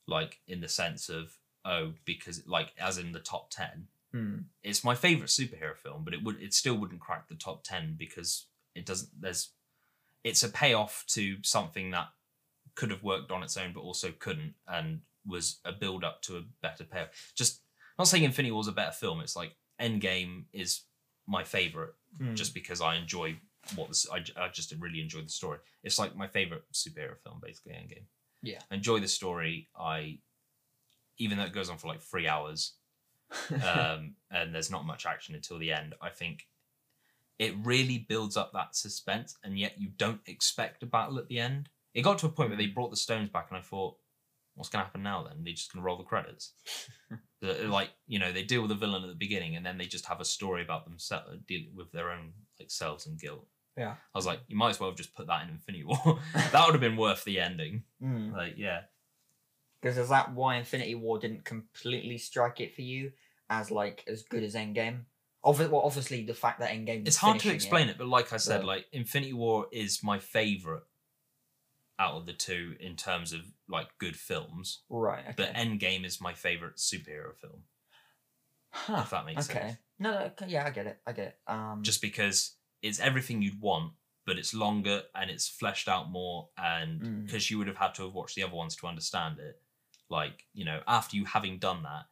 like 0.07 0.41
in 0.47 0.61
the 0.61 0.69
sense 0.69 1.09
of 1.09 1.39
oh 1.65 1.95
because 2.05 2.47
like 2.47 2.73
as 2.79 2.97
in 2.99 3.13
the 3.13 3.21
top 3.21 3.51
ten, 3.51 3.89
Hmm. 4.13 4.43
it's 4.63 4.83
my 4.85 4.95
favorite 4.95 5.29
superhero 5.29 5.77
film, 5.77 6.05
but 6.05 6.15
it 6.15 6.23
would 6.23 6.41
it 6.43 6.55
still 6.55 6.77
wouldn't 6.77 7.01
crack 7.01 7.29
the 7.29 7.35
top 7.35 7.63
ten 7.65 7.95
because 7.97 8.47
it 8.75 8.87
doesn't. 8.87 9.21
There's 9.21 9.53
it's 10.25 10.43
a 10.43 10.49
payoff 10.49 11.05
to 11.09 11.43
something 11.43 11.91
that 11.91 12.13
could 12.75 12.91
have 12.91 13.03
worked 13.03 13.31
on 13.31 13.43
its 13.43 13.57
own, 13.57 13.73
but 13.73 13.81
also 13.81 14.13
couldn't, 14.13 14.55
and 14.67 15.03
was 15.25 15.61
a 15.65 15.73
build 15.73 16.05
up 16.05 16.23
to 16.23 16.37
a 16.39 16.43
better 16.43 16.85
payoff. 16.85 17.33
Just 17.35 17.63
not 17.99 18.09
saying 18.09 18.25
Infinity 18.25 18.53
War 18.53 18.61
is 18.63 18.69
a 18.69 18.73
better 18.73 18.93
film. 18.93 19.21
It's 19.21 19.37
like 19.37 19.57
Endgame 19.81 20.47
is 20.53 20.85
my 21.27 21.45
favorite 21.45 21.95
Hmm. 22.17 22.35
just 22.35 22.55
because 22.55 22.81
I 22.81 22.97
enjoy 22.97 23.39
what 23.77 23.89
this. 23.89 24.07
I, 24.11 24.25
I 24.41 24.49
just 24.49 24.75
really 24.79 25.01
enjoy 25.01 25.21
the 25.21 25.29
story. 25.29 25.59
It's 25.83 25.99
like 25.99 26.17
my 26.17 26.27
favorite 26.27 26.63
superhero 26.73 27.19
film, 27.23 27.41
basically. 27.43 27.73
Endgame. 27.73 28.07
Yeah. 28.43 28.61
I 28.71 28.77
enjoy 28.77 29.01
the 29.01 29.09
story. 29.09 29.69
I 29.79 30.19
even 31.19 31.39
though 31.39 31.45
it 31.45 31.53
goes 31.53 31.69
on 31.69 31.79
for 31.79 31.89
like 31.89 32.01
three 32.01 32.29
hours 32.29 32.75
um, 33.65 34.15
and 34.31 34.55
there's 34.55 34.71
not 34.71 34.87
much 34.87 35.07
action 35.07 35.35
until 35.35 35.59
the 35.59 35.73
end. 35.73 35.95
I 36.01 36.11
think 36.11 36.47
it 37.39 37.55
really 37.63 37.99
builds 38.09 38.37
up 38.37 38.53
that 38.53 38.75
suspense, 38.75 39.37
and 39.45 39.59
yet 39.59 39.75
you 39.79 39.91
don't 39.97 40.21
expect 40.27 40.83
a 40.83 40.87
battle 40.87 41.19
at 41.19 41.29
the 41.29 41.39
end. 41.39 41.69
It 41.95 42.03
got 42.03 42.19
to 42.19 42.27
a 42.27 42.31
point 42.31 42.51
where 42.51 42.59
they 42.59 42.67
brought 42.67 42.91
the 42.91 42.97
stones 42.97 43.31
back, 43.31 43.49
and 43.51 43.59
I 43.59 43.63
thought, 43.63 43.97
what's 44.59 44.69
going 44.69 44.81
to 44.83 44.87
happen 44.87 45.03
now? 45.03 45.23
Then 45.23 45.45
they're 45.45 45.55
just 45.55 45.73
going 45.73 45.83
to 45.83 45.87
roll 45.87 45.97
the 45.99 46.05
credits. 46.05 46.53
Like 47.41 47.91
you 48.09 48.19
know, 48.19 48.33
they 48.33 48.43
deal 48.43 48.63
with 48.63 48.71
the 48.71 48.75
villain 48.75 49.05
at 49.05 49.09
the 49.09 49.15
beginning, 49.15 49.55
and 49.55 49.65
then 49.65 49.79
they 49.79 49.85
just 49.87 50.07
have 50.07 50.21
a 50.21 50.25
story 50.25 50.61
about 50.61 50.85
themselves 50.85 51.39
dealing 51.47 51.71
with 51.77 51.93
their 51.93 52.11
own 52.11 52.33
like 52.59 52.69
selves 52.69 53.07
and 53.07 53.17
guilt. 53.17 53.47
Yeah. 53.77 53.93
I 54.13 54.19
was 54.19 54.27
like, 54.27 54.41
you 54.49 54.57
might 54.57 54.71
as 54.71 54.81
well 54.81 54.91
have 54.91 54.97
just 54.97 55.15
put 55.15 55.29
that 55.29 55.45
in 55.45 55.51
Infinity 55.51 55.85
War. 55.85 56.19
that 56.35 56.63
would 56.67 56.73
have 56.75 56.81
been 56.81 56.97
worth 56.97 57.23
the 57.25 57.39
ending. 57.39 57.85
Hmm. 58.03 58.33
Like, 58.33 58.55
yeah, 58.57 58.81
Because 59.81 59.97
is 59.99 60.09
that 60.09 60.33
why 60.35 60.57
Infinity 60.57 60.97
War 60.97 61.21
didn't 61.21 61.45
completely 61.45 62.19
strike 62.19 62.59
it 62.59 62.75
for 62.75 62.83
you 62.83 63.13
as 63.49 63.71
like 63.71 64.03
as 64.09 64.25
good 64.25 64.43
as 64.43 64.57
Endgame? 64.57 65.03
Obvi- 65.45 65.71
well, 65.71 65.83
obviously 65.83 66.25
the 66.25 66.35
fact 66.35 66.59
that 66.59 66.71
Endgame. 66.73 67.07
it's 67.07 67.17
hard 67.17 67.39
to 67.39 67.53
explain 67.55 67.89
it. 67.89 67.99
but 67.99 68.09
like 68.09 68.33
I 68.33 68.39
said, 68.39 68.63
Yeah. 68.63 68.67
like 68.67 68.87
Infinity 68.91 69.35
War 69.35 69.69
is 69.71 70.03
my 70.03 70.19
favorite 70.19 70.83
out 71.99 72.15
of 72.15 72.27
the 72.27 72.33
two 72.33 72.77
in 72.81 72.95
terms 72.97 73.33
of 73.33 73.41
like 73.69 73.89
good 73.99 74.17
films. 74.17 74.83
Right. 74.89 75.25
Okay. 75.25 75.35
But 75.37 75.55
Endgame 75.55 76.05
is 76.05 76.21
my 76.21 76.33
favorite 76.35 76.77
superhero 76.77 77.35
film, 77.41 77.63
Huh, 78.71 79.01
if 79.05 79.11
that 79.11 79.27
makes 79.27 79.51
okay. 79.51 79.61
sense. 79.61 79.79
No, 79.99 80.11
no. 80.13 80.19
Okay, 80.27 80.47
yeah, 80.49 80.65
I 80.67 80.71
get 80.71 80.87
it. 80.87 80.99
I 81.07 81.13
get 81.13 81.27
it. 81.29 81.39
Um. 81.47 81.83
Just 81.83 82.01
because 82.03 82.55
it's 82.83 83.01
everything 83.01 83.43
you'd 83.43 83.61
want, 83.61 83.93
but 84.27 84.39
it's 84.39 84.55
longer 84.55 85.03
and 85.15 85.31
it's 85.31 85.49
fleshed 85.49 85.89
out 85.89 86.11
more, 86.11 86.49
and 86.57 87.01
Mm. 87.01 87.27
because 87.27 87.51
you 87.51 87.59
would 87.59 87.67
have 87.67 87.77
had 87.79 87.95
to 87.95 88.05
have 88.05 88.15
watched 88.15 88.37
the 88.37 88.43
other 88.45 88.55
ones 88.55 88.77
to 88.77 88.87
understand 88.87 89.39
it. 89.41 89.61
Like 90.11 90.45
you 90.53 90.65
know, 90.65 90.81
after 90.87 91.17
you 91.17 91.25
having 91.25 91.59
done 91.59 91.83
that, 91.83 92.07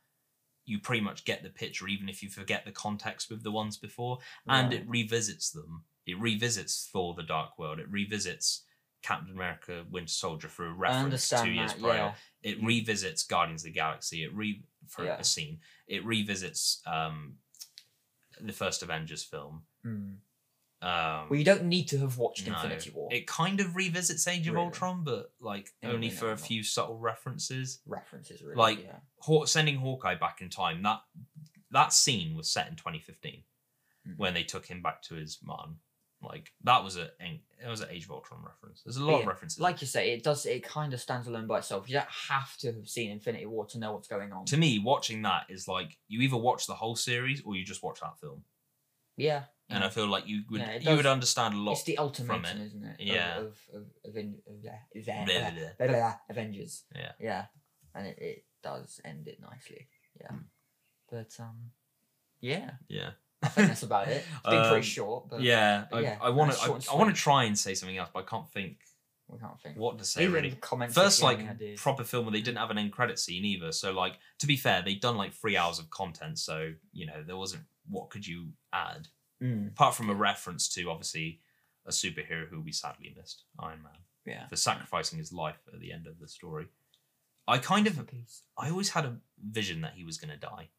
you 0.65 0.81
pretty 0.81 1.03
much 1.03 1.25
get 1.25 1.43
the 1.45 1.49
picture, 1.51 1.87
even 1.87 2.09
if 2.09 2.23
you 2.23 2.29
forget 2.29 2.65
the 2.65 2.73
context 2.73 3.31
with 3.31 3.43
the 3.45 3.53
ones 3.53 3.77
before. 3.77 4.19
and 4.49 4.73
right. 4.73 4.81
it 4.81 4.89
revisits 4.89 5.51
them. 5.51 5.85
It 6.07 6.19
revisits 6.19 6.89
Thor: 6.93 7.15
The 7.15 7.23
Dark 7.23 7.59
World. 7.59 7.79
It 7.79 7.91
revisits 7.91 8.65
Captain 9.07 9.33
America: 9.35 9.85
Winter 9.91 10.09
Soldier 10.13 10.49
for 10.49 10.67
a 10.67 10.73
reference 10.73 11.29
two 11.29 11.51
years 11.51 11.73
that. 11.73 11.81
prior. 11.83 11.97
Yeah. 11.97 12.15
It 12.43 12.63
revisits 12.63 13.23
Guardians 13.25 13.63
of 13.63 13.67
the 13.73 13.79
Galaxy. 13.79 14.23
It 14.25 14.35
re 14.35 14.63
for 14.89 15.05
Yeah. 15.05 15.19
a 15.19 15.25
scene. 15.25 15.61
It 15.87 16.05
revisits 16.05 16.83
um, 16.87 17.39
the 18.41 18.53
first 18.53 18.83
Avengers 18.83 19.23
film. 19.25 19.63
Hmm. 19.83 20.15
Um, 20.83 21.29
Well, 21.31 21.39
you 21.39 21.45
don't 21.45 21.65
need 21.65 21.89
to 21.89 21.99
have 21.99 22.19
watched 22.19 22.47
no. 22.47 22.55
Infinity 22.55 22.91
War. 22.91 23.09
It 23.13 23.27
kind 23.27 23.61
of 23.61 23.75
revisits 23.75 24.29
Age 24.29 24.47
of 24.47 24.55
Really? 24.55 24.67
Ultron, 24.67 25.05
but 25.05 25.33
like 25.41 25.73
only 25.83 26.11
for 26.11 26.33
a 26.33 26.37
few 26.37 26.63
subtle 26.63 26.99
references. 26.99 27.81
References, 27.87 28.43
really. 28.43 28.57
like- 28.57 28.83
yeah. 28.83 28.99
Haw- 29.21 29.47
sending 29.47 29.77
Hawkeye 29.77 30.17
back 30.17 30.43
in 30.43 30.51
time 30.51 30.83
that 30.83 31.01
that 31.71 31.93
scene 31.93 32.35
was 32.37 32.51
set 32.51 32.69
in 32.69 32.77
2015 32.77 33.43
Mm. 34.07 34.19
when 34.19 34.35
they 34.35 34.45
took 34.45 34.67
him 34.67 34.83
back 34.83 35.03
to 35.03 35.15
his 35.15 35.39
mom. 35.43 35.81
Like 36.23 36.51
that 36.65 36.83
was 36.83 36.97
a 36.97 37.11
it 37.21 37.69
was 37.69 37.81
an 37.83 37.89
Age 37.91 38.05
of 38.05 38.11
Ultron 38.13 38.43
reference. 38.45 38.83
There's 38.83 38.97
a 38.97 39.05
lot 39.05 39.21
of 39.21 39.27
references. 39.27 39.61
Like 39.61 39.81
you 39.81 39.87
say, 39.87 40.13
it 40.13 40.23
does. 40.25 40.47
It 40.47 40.63
kind 40.65 40.93
of 40.95 41.01
stands 41.01 41.29
alone 41.29 41.47
by 41.47 41.59
itself. 41.59 41.89
You 41.89 41.95
don't 41.95 42.09
have 42.29 42.57
to 42.59 42.73
have 42.73 42.89
seen 42.89 43.11
Infinity 43.11 43.47
War 43.47 43.67
to 43.67 43.79
know 43.79 43.93
what's 43.93 44.09
going 44.09 44.33
on. 44.33 44.47
to 44.47 44.57
me, 44.57 44.79
watching 44.79 45.23
that 45.23 45.45
is 45.49 45.69
like 45.69 45.99
you 46.09 46.21
either 46.23 46.37
watch 46.37 46.67
the 46.67 46.75
whole 46.75 46.97
series 46.97 47.43
or 47.45 47.55
you 47.55 47.65
just 47.65 47.83
watch 47.83 48.01
that 48.01 48.19
film. 48.21 48.45
yeah, 49.17 49.45
And 49.69 49.85
I 49.85 49.89
feel 49.91 50.07
like 50.07 50.27
you 50.27 50.43
would 50.51 50.61
Yeah, 50.61 50.79
you 50.91 50.97
would 50.97 51.07
understand 51.07 51.55
a 51.55 51.59
lot. 51.59 51.73
it's 51.73 51.85
the 51.85 51.99
ultimate, 51.99 52.45
it. 52.47 52.61
isn't 52.61 52.85
it? 52.85 52.97
Yeah. 53.01 53.39
Of 53.39 53.59
of, 53.75 53.83
of, 54.05 54.17
of, 54.17 56.15
Avengers. 56.31 56.85
Yeah. 56.95 57.13
Yeah, 57.21 57.45
and 57.95 58.07
it, 58.07 58.19
it 58.21 58.45
does 58.63 59.01
end 59.05 59.29
it 59.29 59.39
nicely. 59.41 59.89
Yeah, 60.21 60.33
Mm. 60.33 60.45
but 61.11 61.31
um, 61.41 61.71
yeah, 62.41 62.71
Yeah. 62.89 63.11
I 63.43 63.49
think 63.49 63.69
that's 63.69 63.83
about 63.83 64.09
it. 64.09 64.25
It's 64.29 64.43
been 64.49 64.59
Um, 64.63 64.69
pretty 64.71 64.87
short, 64.87 65.29
but 65.29 65.41
yeah, 65.43 65.85
but 65.91 65.99
I, 65.99 66.01
yeah, 66.01 66.19
I 66.21 66.31
want 66.31 66.53
to. 66.53 66.59
I, 66.61 66.67
I 66.93 66.97
want 66.99 67.15
to 67.15 67.21
try 67.21 67.45
and 67.45 67.59
say 67.59 67.75
something 67.75 67.97
else, 67.97 68.11
but 68.13 68.21
I 68.21 68.23
can't 68.27 68.49
think 68.51 68.79
we 69.29 69.39
can't 69.39 69.61
think. 69.61 69.77
what 69.77 69.99
to 69.99 70.05
say 70.05 70.25
in 70.25 70.33
really. 70.33 70.53
comments. 70.61 70.95
First, 70.95 71.23
like 71.23 71.41
proper 71.77 72.03
film 72.05 72.25
where 72.25 72.33
they 72.33 72.41
didn't 72.41 72.59
have 72.59 72.71
an 72.71 72.79
end 72.79 72.93
credit 72.93 73.19
scene 73.19 73.45
either. 73.45 73.73
So, 73.73 73.93
like 73.93 74.15
to 74.39 74.47
be 74.47 74.57
fair, 74.57 74.83
they'd 74.83 75.01
done 75.01 75.17
like 75.17 75.33
three 75.35 75.57
hours 75.57 75.79
of 75.79 75.91
content, 75.91 76.39
so 76.39 76.73
you 76.93 77.07
know 77.07 77.23
there 77.27 77.37
wasn't. 77.37 77.65
What 77.89 78.11
could 78.11 78.27
you 78.27 78.49
add 78.73 79.09
Mm, 79.43 79.69
apart 79.73 79.95
from 79.95 80.09
a 80.09 80.15
reference 80.15 80.67
to 80.71 80.89
obviously 80.91 81.41
a 81.85 81.91
superhero 81.91 82.49
who 82.49 82.59
we 82.63 82.73
sadly 82.73 83.15
missed, 83.15 83.45
Iron 83.59 83.83
Man, 83.83 83.93
yeah. 84.25 84.49
for 84.49 84.57
sacrificing 84.57 85.19
his 85.19 85.31
life 85.31 85.61
at 85.73 85.79
the 85.79 85.93
end 85.93 86.07
of 86.07 86.19
the 86.19 86.27
story. 86.27 86.69
I 87.47 87.59
kind 87.59 87.87
of. 87.87 88.01
I 88.57 88.71
always 88.71 88.89
had 88.89 89.05
a 89.05 89.19
vision 89.47 89.83
that 89.83 89.93
he 89.95 90.05
was 90.05 90.17
going 90.17 90.31
to 90.33 90.39
die 90.39 90.71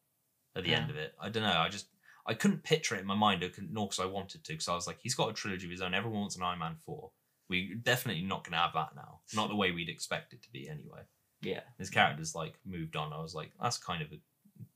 at 0.56 0.64
the 0.64 0.70
Yeah. 0.70 0.80
end 0.80 0.90
of 0.90 0.96
it. 0.96 1.14
I 1.20 1.28
don't 1.28 1.44
know. 1.44 1.56
I 1.56 1.68
just 1.68 1.86
I 2.28 2.34
couldn't 2.34 2.62
picture 2.62 2.94
it 2.94 3.00
in 3.00 3.06
my 3.06 3.14
mind, 3.16 3.42
nor 3.70 3.86
because 3.88 3.98
I 4.00 4.06
wanted 4.06 4.44
to. 4.44 4.52
Because 4.52 4.68
I 4.68 4.74
was 4.74 4.86
like, 4.86 4.98
he's 5.02 5.14
got 5.14 5.30
a 5.30 5.32
trilogy 5.32 5.66
of 5.66 5.70
his 5.72 5.80
own. 5.80 5.94
Everyone 5.94 6.20
wants 6.20 6.36
an 6.36 6.42
Iron 6.42 6.58
Man 6.60 6.76
four. 6.84 7.10
We're 7.48 7.74
definitely 7.76 8.22
not 8.22 8.44
going 8.44 8.52
to 8.52 8.58
have 8.58 8.74
that 8.74 8.94
now. 8.94 9.20
Not 9.34 9.48
the 9.48 9.56
way 9.56 9.70
we'd 9.72 9.88
expect 9.88 10.34
it 10.34 10.42
to 10.42 10.52
be 10.52 10.68
anyway. 10.68 11.00
Yeah. 11.40 11.60
His 11.78 11.88
character's 11.90 12.34
like 12.34 12.58
moved 12.66 12.94
on. 12.96 13.12
I 13.12 13.20
was 13.22 13.34
like, 13.34 13.52
that's 13.60 13.78
kind 13.78 14.02
of 14.02 14.12
a 14.12 14.20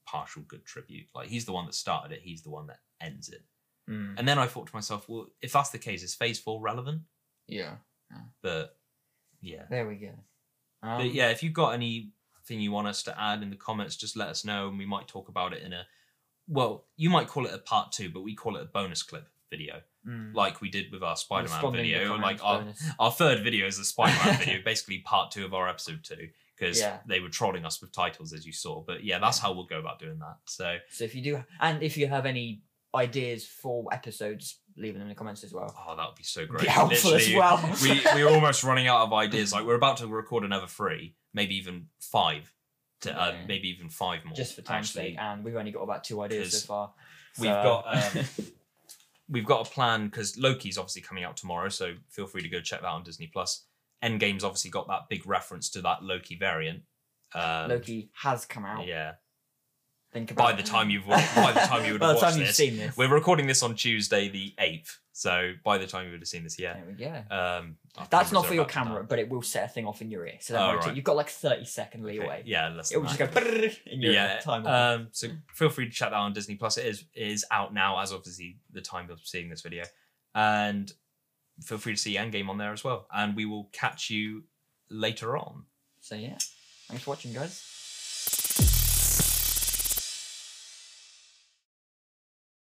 partial 0.07 0.43
good 0.49 0.65
tribute. 0.65 1.07
Like 1.15 1.29
he's 1.29 1.45
the 1.45 1.53
one 1.53 1.67
that 1.67 1.75
started 1.75 2.13
it. 2.13 2.23
He's 2.23 2.43
the 2.43 2.51
one 2.51 2.67
that 2.69 2.79
ends 3.01 3.29
it. 3.29 3.43
Mm, 3.91 4.15
And 4.17 4.27
then 4.27 4.39
I 4.39 4.47
thought 4.47 4.69
to 4.69 4.75
myself, 4.77 5.09
well, 5.09 5.27
if 5.43 5.53
that's 5.53 5.71
the 5.71 5.79
case, 5.79 6.03
is 6.03 6.15
Phase 6.15 6.39
Four 6.39 6.61
relevant? 6.63 7.03
yeah. 7.47 7.75
But 8.43 8.77
yeah, 9.41 9.65
There 9.71 9.87
we 9.89 9.97
go. 9.97 10.13
Um, 10.83 10.99
but 10.99 11.13
yeah, 11.13 11.29
if 11.31 11.43
you've 11.43 11.53
got 11.53 11.71
anything 11.75 12.11
you 12.61 12.71
want 12.73 12.87
us 12.89 13.03
to 13.05 13.21
add 13.21 13.43
in 13.43 13.51
the 13.51 13.57
comments, 13.57 13.97
just 13.97 14.17
let 14.17 14.29
us 14.29 14.45
know, 14.45 14.69
and 14.69 14.79
we 14.79 14.87
might 14.87 15.09
talk 15.09 15.29
about 15.29 15.53
it 15.53 15.63
in 15.63 15.73
a. 15.73 15.85
Well, 16.49 16.87
you 16.97 17.11
might 17.11 17.29
call 17.29 17.47
it 17.47 17.55
a 17.55 17.59
part 17.59 17.93
two, 17.93 18.11
but 18.11 18.23
we 18.23 18.35
call 18.35 18.57
it 18.57 18.63
a 18.63 18.67
bonus 18.67 19.03
clip 19.03 19.29
video, 19.51 19.81
mm, 20.07 20.35
like 20.35 20.61
we 20.61 20.71
did 20.71 20.91
with 20.93 21.03
our 21.03 21.17
Spider-Man 21.17 21.73
video. 21.73 22.17
Like 22.17 22.43
our, 22.45 22.61
bonus. 22.61 22.83
our 22.99 23.11
third 23.13 23.43
video 23.45 23.67
is 23.67 23.79
a 23.79 23.85
Spider-Man 23.85 24.39
video, 24.45 24.61
basically 24.65 24.99
part 24.99 25.31
two 25.31 25.45
of 25.45 25.55
our 25.55 25.69
episode 25.69 26.01
two, 26.03 26.29
because 26.57 26.81
Yeah. 26.81 26.99
they 27.07 27.21
were 27.21 27.29
trolling 27.29 27.65
us 27.65 27.81
with 27.81 27.93
titles 27.93 28.33
as 28.33 28.45
you 28.47 28.53
saw. 28.53 28.83
But 28.83 29.05
yeah, 29.05 29.19
that's 29.19 29.39
how 29.39 29.53
we'll 29.53 29.67
go 29.67 29.79
about 29.79 29.99
doing 29.99 30.19
that. 30.21 30.37
So 30.47 30.79
So 30.91 31.05
if 31.05 31.15
you 31.15 31.23
do, 31.23 31.45
and 31.61 31.83
if 31.83 31.97
you 31.97 32.07
have 32.09 32.27
any 32.27 32.63
ideas 32.95 33.47
for 33.47 33.87
episodes, 33.93 34.59
leave 34.77 34.95
them 34.95 35.03
in 35.03 35.09
the 35.09 35.15
comments 35.15 35.45
as 35.45 35.53
well. 35.53 35.75
oh, 35.87 35.97
that 35.97 36.07
would 36.07 36.17
be 36.17 36.25
so 36.25 36.45
great. 36.47 36.63
Be 36.63 36.69
helpful 36.69 37.15
as 37.15 37.33
well. 37.35 37.75
we 37.83 38.01
we're 38.15 38.29
almost 38.29 38.65
running 38.65 38.87
out 38.89 39.03
of 39.03 39.13
ideas. 39.13 39.53
Like 39.53 39.65
we're 39.65 39.75
about 39.77 39.99
to 39.99 40.07
record 40.07 40.45
another 40.45 40.67
three, 40.67 41.15
maybe 41.33 41.57
even 41.57 41.87
five, 42.01 42.53
to 43.03 43.13
uh, 43.23 43.31
Yeah. 43.33 43.45
maybe 43.47 43.69
even 43.69 43.89
five 43.89 44.25
more. 44.25 44.35
just 44.35 44.55
for 44.57 44.63
time's 44.63 44.91
sake, 44.91 45.17
and 45.19 45.45
we've 45.45 45.57
only 45.57 45.71
got 45.71 45.83
about 45.83 46.05
two 46.05 46.21
ideas 46.23 46.61
so 46.63 46.67
far. 46.67 46.93
We've 47.39 47.51
got 47.51 47.85
um, 48.17 48.25
we've 49.29 49.47
got 49.47 49.67
a 49.67 49.71
plan 49.71 50.07
because 50.07 50.37
Loki's 50.39 50.79
obviously 50.79 51.03
coming 51.03 51.25
out 51.25 51.37
tomorrow, 51.37 51.69
so 51.69 51.95
feel 52.11 52.27
free 52.27 52.43
to 52.43 52.49
go 52.49 52.61
check 52.61 52.81
that 52.81 52.89
on 52.89 53.03
Disney 53.03 53.29
Plus. 53.33 53.65
Endgame's 54.03 54.43
obviously 54.45 54.71
got 54.71 54.89
that 54.89 55.03
big 55.09 55.27
reference 55.27 55.71
to 55.71 55.83
that 55.83 56.03
Loki 56.03 56.37
variant. 56.37 56.83
Um, 57.35 57.69
Loki 57.71 58.11
has 58.15 58.45
come 58.45 58.65
out. 58.65 58.87
Yeah. 58.87 59.13
Think 60.13 60.31
about 60.31 60.45
By 60.45 60.53
the 60.53 60.63
time 60.63 60.91
you've 60.91 61.07
by 61.07 61.17
the 61.55 61.61
time 61.61 61.87
you 61.87 61.93
would 61.93 62.01
by 62.01 62.09
have 62.09 62.17
the 62.17 62.21
time 62.21 62.27
watched 62.31 62.37
you've 62.39 62.47
this, 62.49 62.57
seen 62.57 62.77
this, 62.77 62.97
we're 62.99 63.09
recording 63.09 63.47
this 63.47 63.63
on 63.63 63.75
Tuesday 63.75 64.29
the 64.29 64.55
eighth. 64.59 64.99
So 65.15 65.53
by 65.65 65.79
the 65.79 65.87
time 65.87 66.05
you 66.07 66.11
would 66.13 66.21
have 66.21 66.29
seen 66.29 66.43
this, 66.43 66.59
yeah. 66.59 66.75
there 66.75 66.85
we 66.87 66.93
go. 66.95 67.35
Um, 67.35 67.77
That's 68.11 68.31
not 68.33 68.45
for 68.47 68.53
your 68.55 68.65
about 68.65 68.73
to 68.73 68.79
die. 68.79 68.85
camera, 68.85 69.05
but 69.05 69.19
it 69.19 69.29
will 69.31 69.41
set 69.43 69.65
a 69.65 69.69
thing 69.69 69.87
off 69.87 70.03
in 70.03 70.11
your 70.11 70.27
ear. 70.27 70.37
So 70.41 70.57
Oh, 70.57 70.77
right. 70.77 70.95
you've 70.95 71.05
got 71.05 71.17
like 71.17 71.31
thirty 71.31 71.65
second 71.65 72.05
Okay, 72.05 72.19
leeway. 72.19 72.43
Yeah, 72.45 72.69
less 72.71 72.93
It 72.93 72.99
will 72.99 73.05
just 73.07 73.19
go 73.19 73.25
in 73.87 74.03
your 74.03 74.13
yeah. 74.13 74.39
time. 74.41 74.67
Um, 74.67 75.09
so 75.13 75.29
feel 75.55 75.71
free 75.71 75.87
to 75.87 75.91
check 75.91 76.11
that 76.11 76.17
on 76.17 76.33
Disney 76.35 76.57
Plus. 76.57 76.77
It 76.77 76.87
is 76.87 77.05
it 77.15 77.29
is 77.29 77.45
out 77.51 77.73
now, 77.73 77.99
as 77.99 78.13
obviously 78.13 78.59
the 78.71 78.83
time 78.83 79.09
of 79.11 79.21
seeing 79.25 79.49
this 79.49 79.63
video, 79.63 79.85
and 80.35 80.93
feel 81.63 81.79
free 81.79 81.95
to 81.95 81.99
see 81.99 82.17
Endgame 82.17 82.49
on 82.51 82.59
there 82.59 82.73
as 82.73 82.85
well. 82.85 83.07
And 83.15 83.35
we 83.35 83.47
will 83.47 83.71
catch 83.73 84.11
you 84.11 84.45
later 84.91 85.37
on. 85.39 85.65
so 86.01 86.15
yeah, 86.17 86.37
thanks 86.89 87.05
for 87.05 87.11
watching, 87.11 87.33
guys. 87.33 87.63